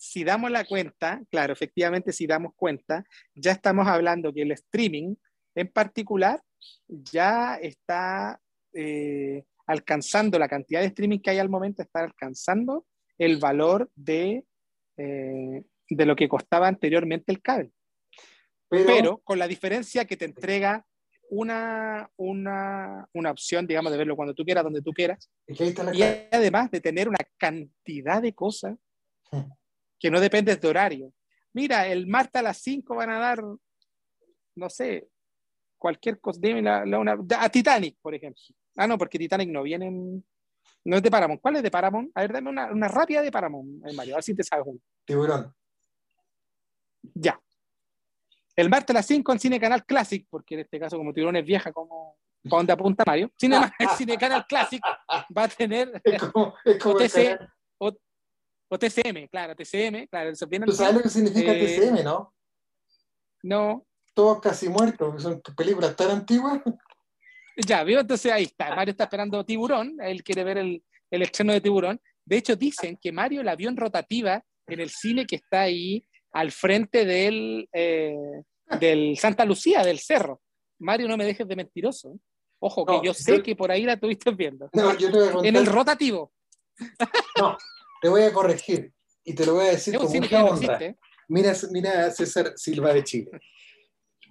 [0.00, 5.14] si damos la cuenta, claro, efectivamente, si damos cuenta, ya estamos hablando que el streaming
[5.54, 6.42] en particular
[6.88, 8.40] ya está
[8.72, 12.86] eh, alcanzando la cantidad de streaming que hay al momento, está alcanzando
[13.18, 14.46] el valor de,
[14.96, 17.70] eh, de lo que costaba anteriormente el cable.
[18.70, 20.86] pero, con la diferencia que te entrega
[21.28, 25.30] una, una, una, opción, digamos, de verlo cuando tú quieras, donde tú quieras.
[25.46, 28.78] Y además de tener una cantidad de cosas.
[30.00, 31.12] Que no depende de horario.
[31.52, 33.44] Mira, el martes a las 5 van a dar,
[34.56, 35.08] no sé,
[35.78, 36.40] cualquier cosa.
[37.38, 38.42] a Titanic, por ejemplo.
[38.76, 40.24] Ah, no, porque Titanic no vienen.
[40.84, 41.40] No es de Paramount.
[41.42, 42.10] ¿Cuál es de Paramount?
[42.14, 44.14] A ver, dame una, una rápida de Paramount, eh, Mario.
[44.14, 44.80] A ver si te sabes uno.
[45.04, 45.54] Tiburón.
[47.14, 47.38] Ya.
[48.56, 51.36] El martes a las 5 en Cine Canal Classic, porque en este caso, como Tiburón
[51.36, 53.56] es vieja, como para donde apunta Mario, Cine,
[53.98, 54.82] Cine Canal Classic
[55.36, 56.00] va a tener
[57.78, 57.92] o,
[58.78, 60.32] TCM, claro, TCM, claro.
[60.66, 62.34] ¿Tú sabes lo que significa eh, TCM, no?
[63.42, 63.86] No.
[64.14, 66.60] Todos casi muertos, son películas tan antiguas.
[67.56, 68.74] Ya, vio, entonces ahí está.
[68.74, 72.00] Mario está esperando Tiburón, él quiere ver el, el estreno de Tiburón.
[72.24, 76.04] De hecho, dicen que Mario la vio en rotativa en el cine que está ahí
[76.32, 78.14] al frente del, eh,
[78.78, 80.40] del Santa Lucía, del cerro.
[80.78, 82.18] Mario, no me dejes de mentiroso.
[82.60, 84.68] Ojo, que yo sé que por ahí la estuviste viendo.
[84.72, 85.46] No, yo te voy a contar.
[85.46, 86.32] En el rotativo.
[87.38, 87.56] No,
[88.00, 88.92] te voy a corregir
[89.24, 90.78] y te lo voy a decir con mucha honra.
[91.28, 93.30] Mira, mira César Silva de Chile.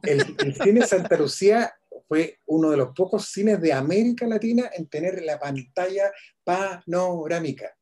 [0.02, 0.22] El,
[0.64, 1.74] cine Santa Lucía
[2.08, 6.12] fue uno de los pocos cines de América Latina en tener la pantalla
[6.44, 7.76] panorámica.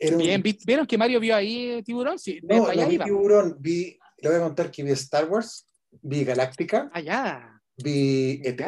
[0.00, 2.18] Bien, ¿vieron que Mario vio ahí tiburón?
[2.18, 5.66] Sí, no, no vi tiburón, vi le voy a contar que vi Star Wars,
[6.02, 8.60] vi Galáctica, ah, vi ET,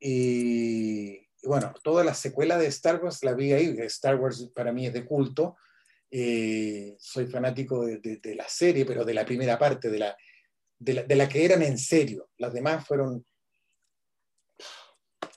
[0.00, 3.76] y, bueno, toda la secuela de Star Wars la vi ahí.
[3.80, 5.56] Star Wars para mí es de culto.
[6.10, 10.16] Eh, soy fanático de, la serie, pero de la primera parte, de la,
[10.78, 12.28] de la, que eran en serio.
[12.36, 13.24] Las demás fueron,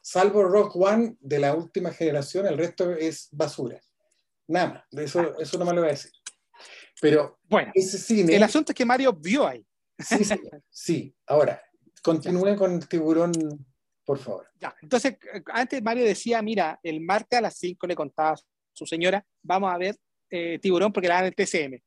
[0.01, 3.79] salvo Rock One de la última generación, el resto es basura.
[4.47, 5.35] Nada, eso, ah.
[5.39, 6.11] eso no me lo voy a decir.
[7.01, 9.65] Pero bueno, ese cine, el asunto es que Mario vio ahí.
[9.97, 10.35] Sí, sí,
[10.69, 11.15] sí.
[11.25, 11.61] Ahora,
[12.03, 13.31] continúe con el tiburón,
[14.05, 14.47] por favor.
[14.59, 18.39] Ya, entonces, antes Mario decía, mira, el martes a las 5 le contaba a
[18.71, 19.95] su señora, vamos a ver
[20.29, 21.81] eh, tiburón porque la dan el TCM.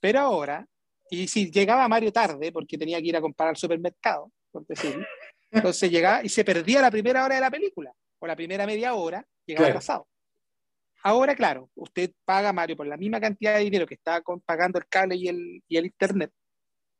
[0.00, 0.66] Pero ahora,
[1.10, 5.04] y si llegaba Mario tarde, porque tenía que ir a comprar al supermercado, por decirlo,
[5.50, 8.94] entonces llegaba y se perdía la primera hora de la película, o la primera media
[8.94, 10.06] hora, llegaba atrasado.
[11.02, 14.86] Ahora, claro, usted paga, Mario, por la misma cantidad de dinero que está pagando el
[14.88, 16.32] cable y el, y el internet,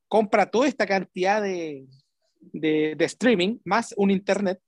[0.08, 1.86] compra toda esta cantidad de,
[2.52, 4.60] de, de, streaming más un internet,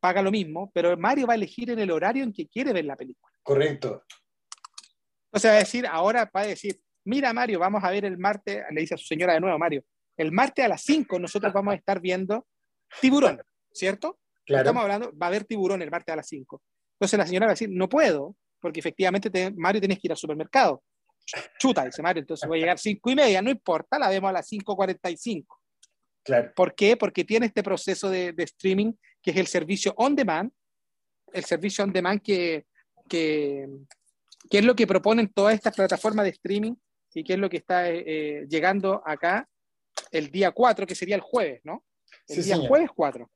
[0.00, 2.84] paga lo mismo, pero Mario va a elegir en el horario en que quiere ver
[2.84, 3.32] la película.
[3.42, 4.04] Correcto.
[5.26, 8.62] Entonces va a decir, ahora va a decir, mira Mario, vamos a ver el martes,
[8.70, 9.84] le dice a su señora de nuevo, Mario,
[10.16, 12.46] el martes a las 5 nosotros vamos a estar viendo
[13.00, 13.40] tiburón,
[13.72, 14.18] ¿cierto?
[14.44, 14.62] Claro.
[14.62, 16.62] Estamos hablando, va a haber tiburón el martes a las 5.
[16.94, 20.18] Entonces la señora va a decir, no puedo, porque efectivamente Mario tienes que ir al
[20.18, 20.82] supermercado.
[21.58, 24.28] Chuta, dice Mario, entonces voy a llegar a 5 y media, no importa, la vemos
[24.28, 25.46] a las 5.45.
[26.24, 26.52] Claro.
[26.54, 26.96] ¿Por qué?
[26.96, 30.50] Porque tiene este proceso de, streaming que es el servicio on demand,
[31.32, 32.66] el servicio on demand que,
[33.08, 33.68] que,
[34.50, 36.74] que es lo que proponen todas estas plataformas de streaming
[37.14, 39.48] y que es lo que está eh, eh, llegando acá
[40.10, 41.84] el día 4, que sería el jueves, ¿no?
[42.28, 43.30] El día jueves 4.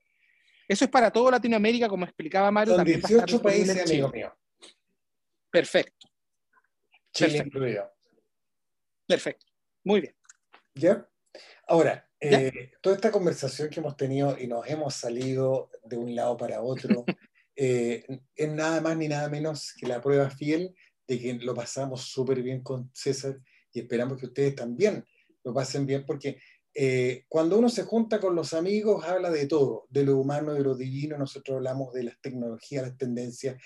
[0.69, 2.75] Eso es para toda Latinoamérica, como explicaba Mario.
[2.75, 4.37] Son 18 países, amigo mío.
[5.51, 6.09] Perfecto.
[7.13, 7.91] Chile incluido.
[9.07, 9.47] Perfecto.
[9.85, 10.17] Muy bien.
[10.75, 11.09] ¿Ya?
[11.69, 16.37] Ahora, eh, toda esta conversación que hemos tenido y nos hemos salido de un lado
[16.37, 17.05] para otro,
[17.57, 18.05] es
[18.53, 20.75] nada más ni nada menos que la prueba fiel
[21.07, 23.39] de que lo pasamos súper bien con César
[23.73, 25.05] y esperamos que ustedes también
[25.45, 26.39] lo pasen bien porque
[26.79, 30.61] eh, cuando uno se junta con los amigos habla de todo, de lo humano, de
[30.61, 33.57] lo divino, nosotros hablamos de las tecnologías, las tendencias,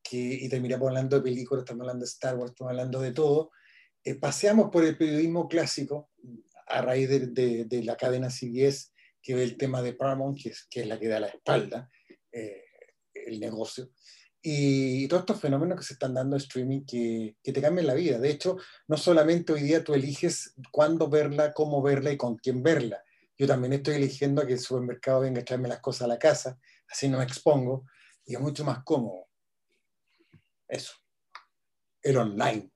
[0.00, 3.50] que, y terminamos hablando de películas, estamos hablando de Star Wars, estamos hablando de todo.
[4.04, 6.11] Eh, paseamos por el periodismo clásico
[6.72, 8.92] a raíz de, de, la cadena CBS,
[9.22, 11.90] que ve el tema de Paramount, que es, que es la que da la espalda,
[12.32, 12.64] eh,
[13.14, 13.90] el negocio
[14.44, 17.94] y todos estos fenómenos que se están dando en streaming que, que, te cambian la
[17.94, 18.18] vida.
[18.18, 18.56] De hecho,
[18.88, 23.04] no solamente hoy día tú eliges cuándo verla, cómo verla y con quién verla.
[23.38, 26.18] Yo también estoy eligiendo a que el supermercado venga a traerme las cosas a la
[26.18, 26.58] casa,
[26.88, 27.86] así no me expongo
[28.24, 29.28] y es mucho más cómodo.
[30.66, 30.94] Eso.
[32.02, 32.71] El online.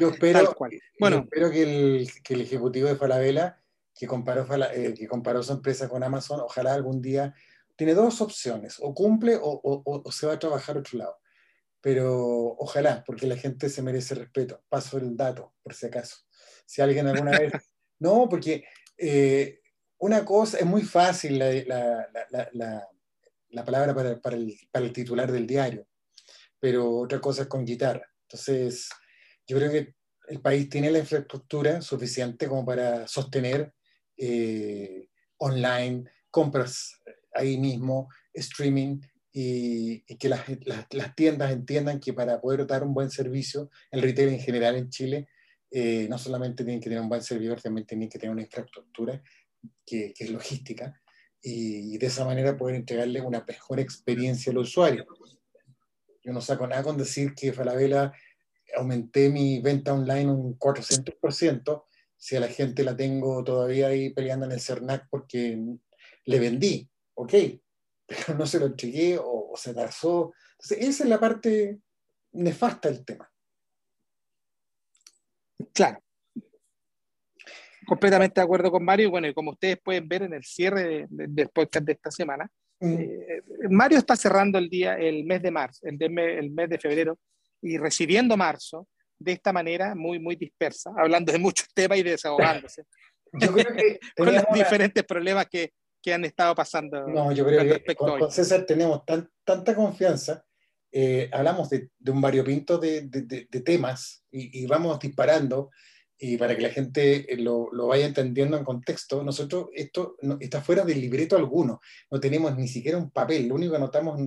[0.00, 0.56] Yo espero,
[0.98, 1.18] bueno.
[1.24, 3.60] espero que, el, que el, ejecutivo de Falabella,
[3.94, 7.34] que comparó, eh, que comparó su empresa con Amazon, ojalá algún día
[7.76, 11.18] tiene dos opciones, o cumple o, se va a trabajar a otro lado.
[11.80, 14.60] Pero ojalá, porque la gente se merece respeto.
[14.68, 16.16] Paso el dato, por si acaso.
[16.66, 17.52] Si alguien alguna vez...
[18.00, 18.64] No, porque
[18.96, 19.60] eh,
[19.98, 22.08] una cosa, es muy fácil la,
[23.64, 25.88] palabra para, el, para el titular del diario,
[26.60, 28.08] pero otra cosa es con guitarra.
[28.22, 28.88] Entonces,
[29.48, 29.94] yo creo que
[30.28, 33.72] el país tiene la infraestructura suficiente como para sostener
[34.16, 37.00] eh, online compras
[37.34, 39.00] ahí mismo, streaming,
[39.32, 40.42] y, que las,
[40.90, 44.90] las, tiendas entiendan que para poder dar un buen servicio, el retail en general en
[44.90, 45.28] Chile,
[45.70, 49.22] eh, no solamente tienen que tener un buen servidor, también tienen que tener una infraestructura
[49.86, 51.00] que, que es logística,
[51.42, 55.06] y, de esa manera poder entregarle una mejor experiencia al usuario.
[56.22, 58.12] Yo no saco nada con decir que Falabella
[58.76, 61.84] aumenté mi venta online un 400%,
[62.16, 65.58] si a la gente la tengo todavía ahí peleando en el CERNAC porque
[66.24, 66.88] le vendí
[67.18, 67.34] ok,
[68.06, 70.32] pero no se lo entregué o, se trazó.
[70.52, 71.80] Entonces, esa es la parte
[72.32, 73.30] nefasta del tema.
[75.72, 76.00] Claro.
[77.86, 79.10] Completamente de acuerdo con Mario.
[79.10, 82.48] Bueno, y como ustedes pueden ver en el cierre del podcast de esta semana,
[82.80, 82.94] mm.
[82.94, 87.18] eh, Mario está cerrando el día, el mes de marzo, el, el mes de febrero,
[87.62, 88.86] y recibiendo marzo
[89.18, 92.84] de esta manera muy, muy dispersa, hablando de muchos temas y desahogándose.
[93.32, 97.06] Yo creo que con los diferentes problemas que, que han estado pasando.
[97.08, 99.02] No, yo creo que con, César tenemos
[99.44, 100.44] tanta confianza,
[100.90, 105.70] eh, hablamos de, un variopinto de, de, temas y, vamos disparando
[106.18, 110.62] y para que la gente eh, lo, lo, vaya entendiendo en contexto, nosotros esto está
[110.62, 111.80] fuera del libreto alguno,
[112.10, 114.18] no tenemos ni siquiera un papel, lo único que anotamos,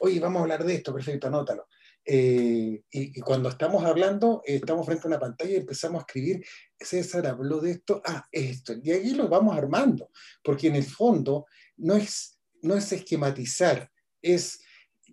[0.00, 1.66] oye, vamos a hablar de esto, perfecto, anótalo.
[2.12, 6.44] Eh, y, cuando estamos hablando, estamos frente a una pantalla y empezamos a escribir
[6.76, 10.10] César habló de esto, ah, esto, y ahí lo vamos armando,
[10.42, 11.46] porque en el fondo
[11.76, 14.60] no es, no es esquematizar, es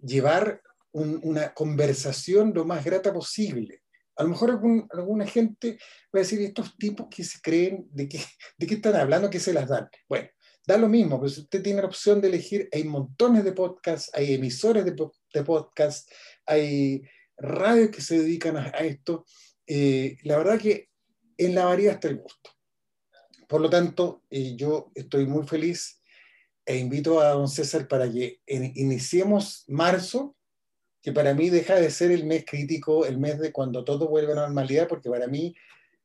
[0.01, 3.83] llevar una conversación lo más grata posible.
[4.15, 4.59] A lo mejor
[4.91, 8.23] alguna gente va a decir, estos tipos que se creen, ¿de qué,
[8.57, 9.29] ¿de qué están hablando?
[9.29, 9.87] ¿Qué se las dan?
[10.09, 10.29] Bueno,
[10.65, 14.09] da lo mismo, pero si usted tiene la opción de elegir, hay montones de podcasts,
[14.15, 14.95] hay emisores de,
[15.33, 16.11] de podcasts,
[16.47, 17.03] hay
[17.37, 19.25] radios que se dedican a, esto.
[19.65, 20.89] Eh, la verdad que
[21.37, 22.49] en la variedad está el gusto.
[23.47, 26.01] Por lo tanto, eh, yo estoy muy feliz
[26.65, 30.35] e invito a don César para que iniciemos marzo
[31.01, 34.33] que para mí deja de ser el mes crítico, el mes de cuando todo vuelve
[34.33, 35.55] a la normalidad, porque para mí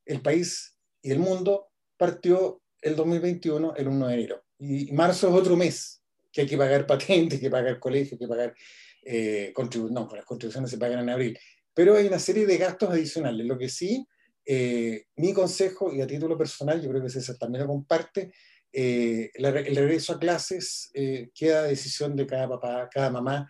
[0.07, 4.45] el país y el mundo partió el 2021, el 1 de enero.
[4.61, 8.55] Y marzo es otro mes, que hay que pagar patentes, que pagar colegio, que pagar
[9.03, 9.53] eh,
[9.91, 11.39] no, las contribuciones se pagan en abril.
[11.75, 13.47] Pero hay una serie de gastos adicionales.
[13.47, 14.07] Lo que sí,
[14.45, 18.33] eh, mi consejo, y a título personal, yo creo que César también lo comparte,
[18.73, 20.91] eh, el regreso a clases
[21.35, 23.47] queda a decisión de cada papá, cada mamá,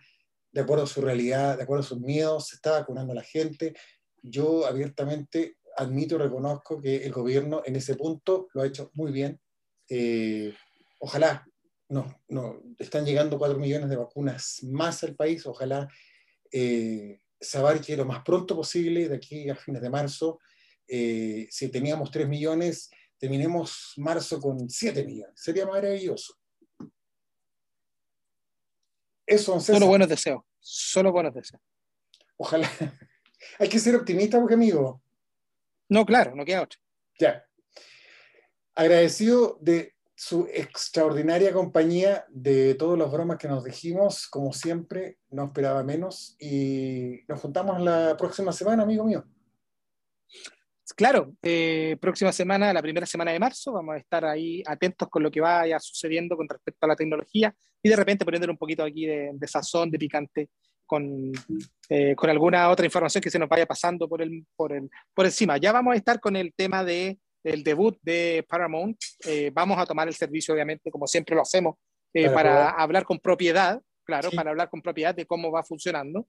[0.51, 3.23] de acuerdo a su realidad, de acuerdo a sus miedos, se está vacunando a la
[3.23, 3.73] gente.
[4.21, 9.11] Yo abiertamente admito y reconozco que el gobierno en ese punto lo ha hecho muy
[9.11, 9.39] bien.
[9.89, 10.53] Eh,
[10.99, 11.45] ojalá,
[11.93, 15.87] no, no, están llegando cuatro millones de vacunas más al país, ojalá
[16.51, 20.39] eh, se abarque lo más pronto posible, de aquí a fines de marzo.
[20.87, 25.33] Eh, si teníamos tres millones, terminemos marzo con siete millones.
[25.35, 26.35] Sería maravilloso.
[29.25, 30.43] Eso, Solo buenos deseos.
[30.59, 31.61] Solo buenos deseos.
[32.37, 32.69] Ojalá.
[33.59, 35.01] Hay que ser optimista, porque amigo.
[35.89, 36.79] No, claro, no queda otro.
[37.19, 37.45] Ya.
[38.73, 39.92] Agradecido de
[40.25, 46.37] su extraordinaria compañía, de todas las bromas que nos dijimos, como siempre, no esperaba menos.
[46.39, 49.25] Y nos juntamos la próxima semana, amigo mío.
[50.95, 55.23] Claro, eh, próxima semana, la primera semana de marzo, vamos a estar ahí atentos con
[55.23, 58.83] lo que vaya sucediendo con respecto a la tecnología y de repente poniéndole un poquito
[58.83, 60.49] aquí de, sazón, de picante,
[60.85, 61.33] con,
[61.89, 65.25] eh, con, alguna otra información que se nos vaya pasando por, el, por, el, por
[65.25, 65.57] encima.
[65.57, 68.97] Ya vamos a estar con el tema de, del debut de Paramount.
[69.25, 71.75] Eh, vamos a tomar el servicio, obviamente, como siempre lo hacemos,
[72.33, 76.27] para, hablar con propiedad, claro, para hablar con propiedad de cómo va funcionando.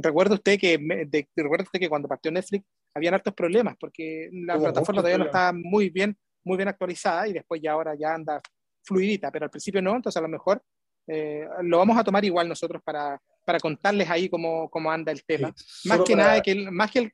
[0.00, 2.64] recuerda usted que de, recuerda usted que cuando partió Netflix
[2.94, 7.32] habían hartos problemas porque la plataforma todavía no estaba muy bien, muy bien actualizada y
[7.32, 8.40] después ya ahora ya anda
[8.84, 10.62] fluidita, pero al principio no, entonces a lo mejor
[11.08, 15.24] eh, lo vamos a tomar igual nosotros para, para contarles ahí cómo, cómo anda el
[15.24, 15.52] tema.
[15.84, 17.12] más que nada, que más que el,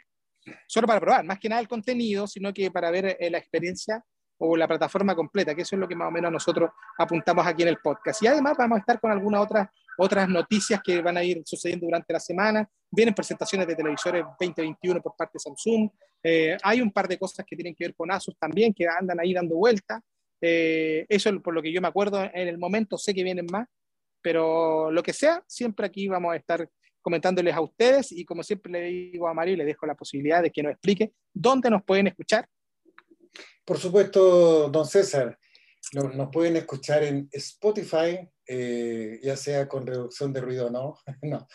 [0.67, 4.05] solo para probar, más que nada el contenido, sino que para ver eh, la experiencia
[4.39, 7.63] o la plataforma completa, que eso es lo que más o menos nosotros apuntamos aquí
[7.63, 8.23] en el podcast.
[8.23, 9.69] Y además vamos a estar con algunas otras,
[9.99, 12.69] otras noticias que van a ir sucediendo durante la semana.
[12.91, 15.91] Vienen presentaciones de televisores 2021 por parte de Samsung.
[16.25, 19.21] Eh, hay un par de cosas que tienen que ver con Asus también, que andan
[19.21, 20.01] ahí dando vuelta.
[20.41, 23.47] Eh, eso es por lo que yo me acuerdo en el momento, sé que vienen
[23.51, 23.69] más,
[24.21, 26.69] pero lo que sea, siempre aquí vamos a estar
[27.03, 30.51] comentándoles a ustedes y como siempre le digo a Mario, le dejo la posibilidad de
[30.51, 32.49] que nos explique dónde nos pueden escuchar
[33.65, 35.39] por supuesto, don César,
[35.93, 41.47] nos, pueden escuchar en Spotify, eh, ya sea con reducción de ruido o no, no,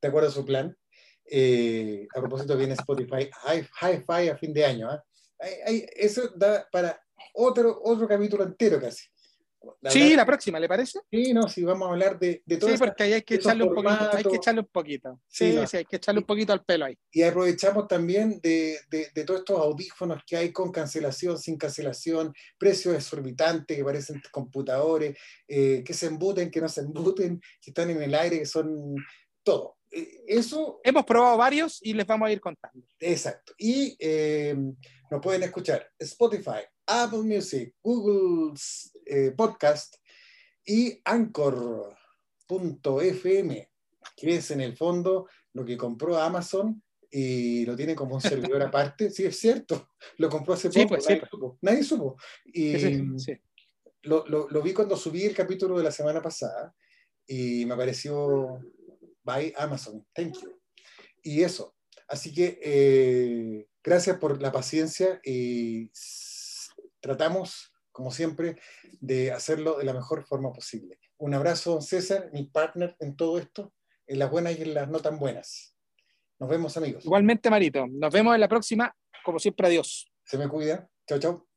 [0.00, 0.76] de acuerdo a su plan.
[1.30, 3.30] Eh, a propósito, viene Spotify
[3.82, 4.90] Hi-Fi a fin de año.
[4.90, 5.02] ¿ah?
[5.96, 7.00] eso da para
[7.34, 9.06] otro, otro capítulo entero casi
[9.88, 11.00] sí, la próxima, ¿le parece?
[11.10, 12.70] Sí, no, sí, vamos a hablar de, de todo.
[12.70, 15.20] Sí, porque hay que, echarle un poquito, hay que echarle un poquito.
[15.28, 16.98] Sí, sí, hay que echarle un poquito al pelo ahí.
[17.12, 22.32] Y aprovechamos también de, de, de, todos estos audífonos que hay con cancelación, sin cancelación,
[22.58, 27.90] precios exorbitantes que parecen computadores, eh, que se embuten, que no se embuten, que están
[27.90, 28.94] en el aire, que son
[29.42, 29.76] todo.
[29.90, 30.80] Eh, eso.
[30.84, 32.86] Hemos probado varios y les vamos a ir contando.
[33.00, 33.52] Exacto.
[33.58, 34.56] Y eh,
[35.10, 38.54] nos pueden escuchar Spotify, Apple Music, Google
[39.08, 39.96] eh, Podcast
[40.64, 41.96] y Anchor.fm,
[44.16, 48.62] que es en el fondo lo que compró Amazon y lo tiene como un servidor
[48.64, 49.10] aparte.
[49.10, 51.30] Sí, es cierto, lo compró hace poco, pues, nadie, pues.
[51.30, 52.76] supo, nadie, supo, Y
[54.02, 56.74] lo, lo, lo, vi cuando subí el capítulo de la semana pasada
[57.26, 58.60] y me apareció
[59.24, 60.58] by Amazon, thank you.
[61.22, 61.74] Y eso,
[62.06, 65.90] así que eh, gracias por la paciencia y
[67.00, 68.56] tratamos, como siempre,
[69.00, 71.00] de hacerlo de la mejor forma posible.
[71.16, 73.74] Un abrazo, don César, mi partner en todo esto,
[74.06, 75.74] en las buenas y en las no tan buenas.
[76.38, 77.04] Nos vemos, amigos.
[77.04, 77.88] Igualmente, Marito.
[77.90, 78.94] Nos vemos en la próxima.
[79.24, 80.08] Como siempre, adiós.
[80.22, 80.88] Se me cuida.
[81.08, 81.47] Chao, chao.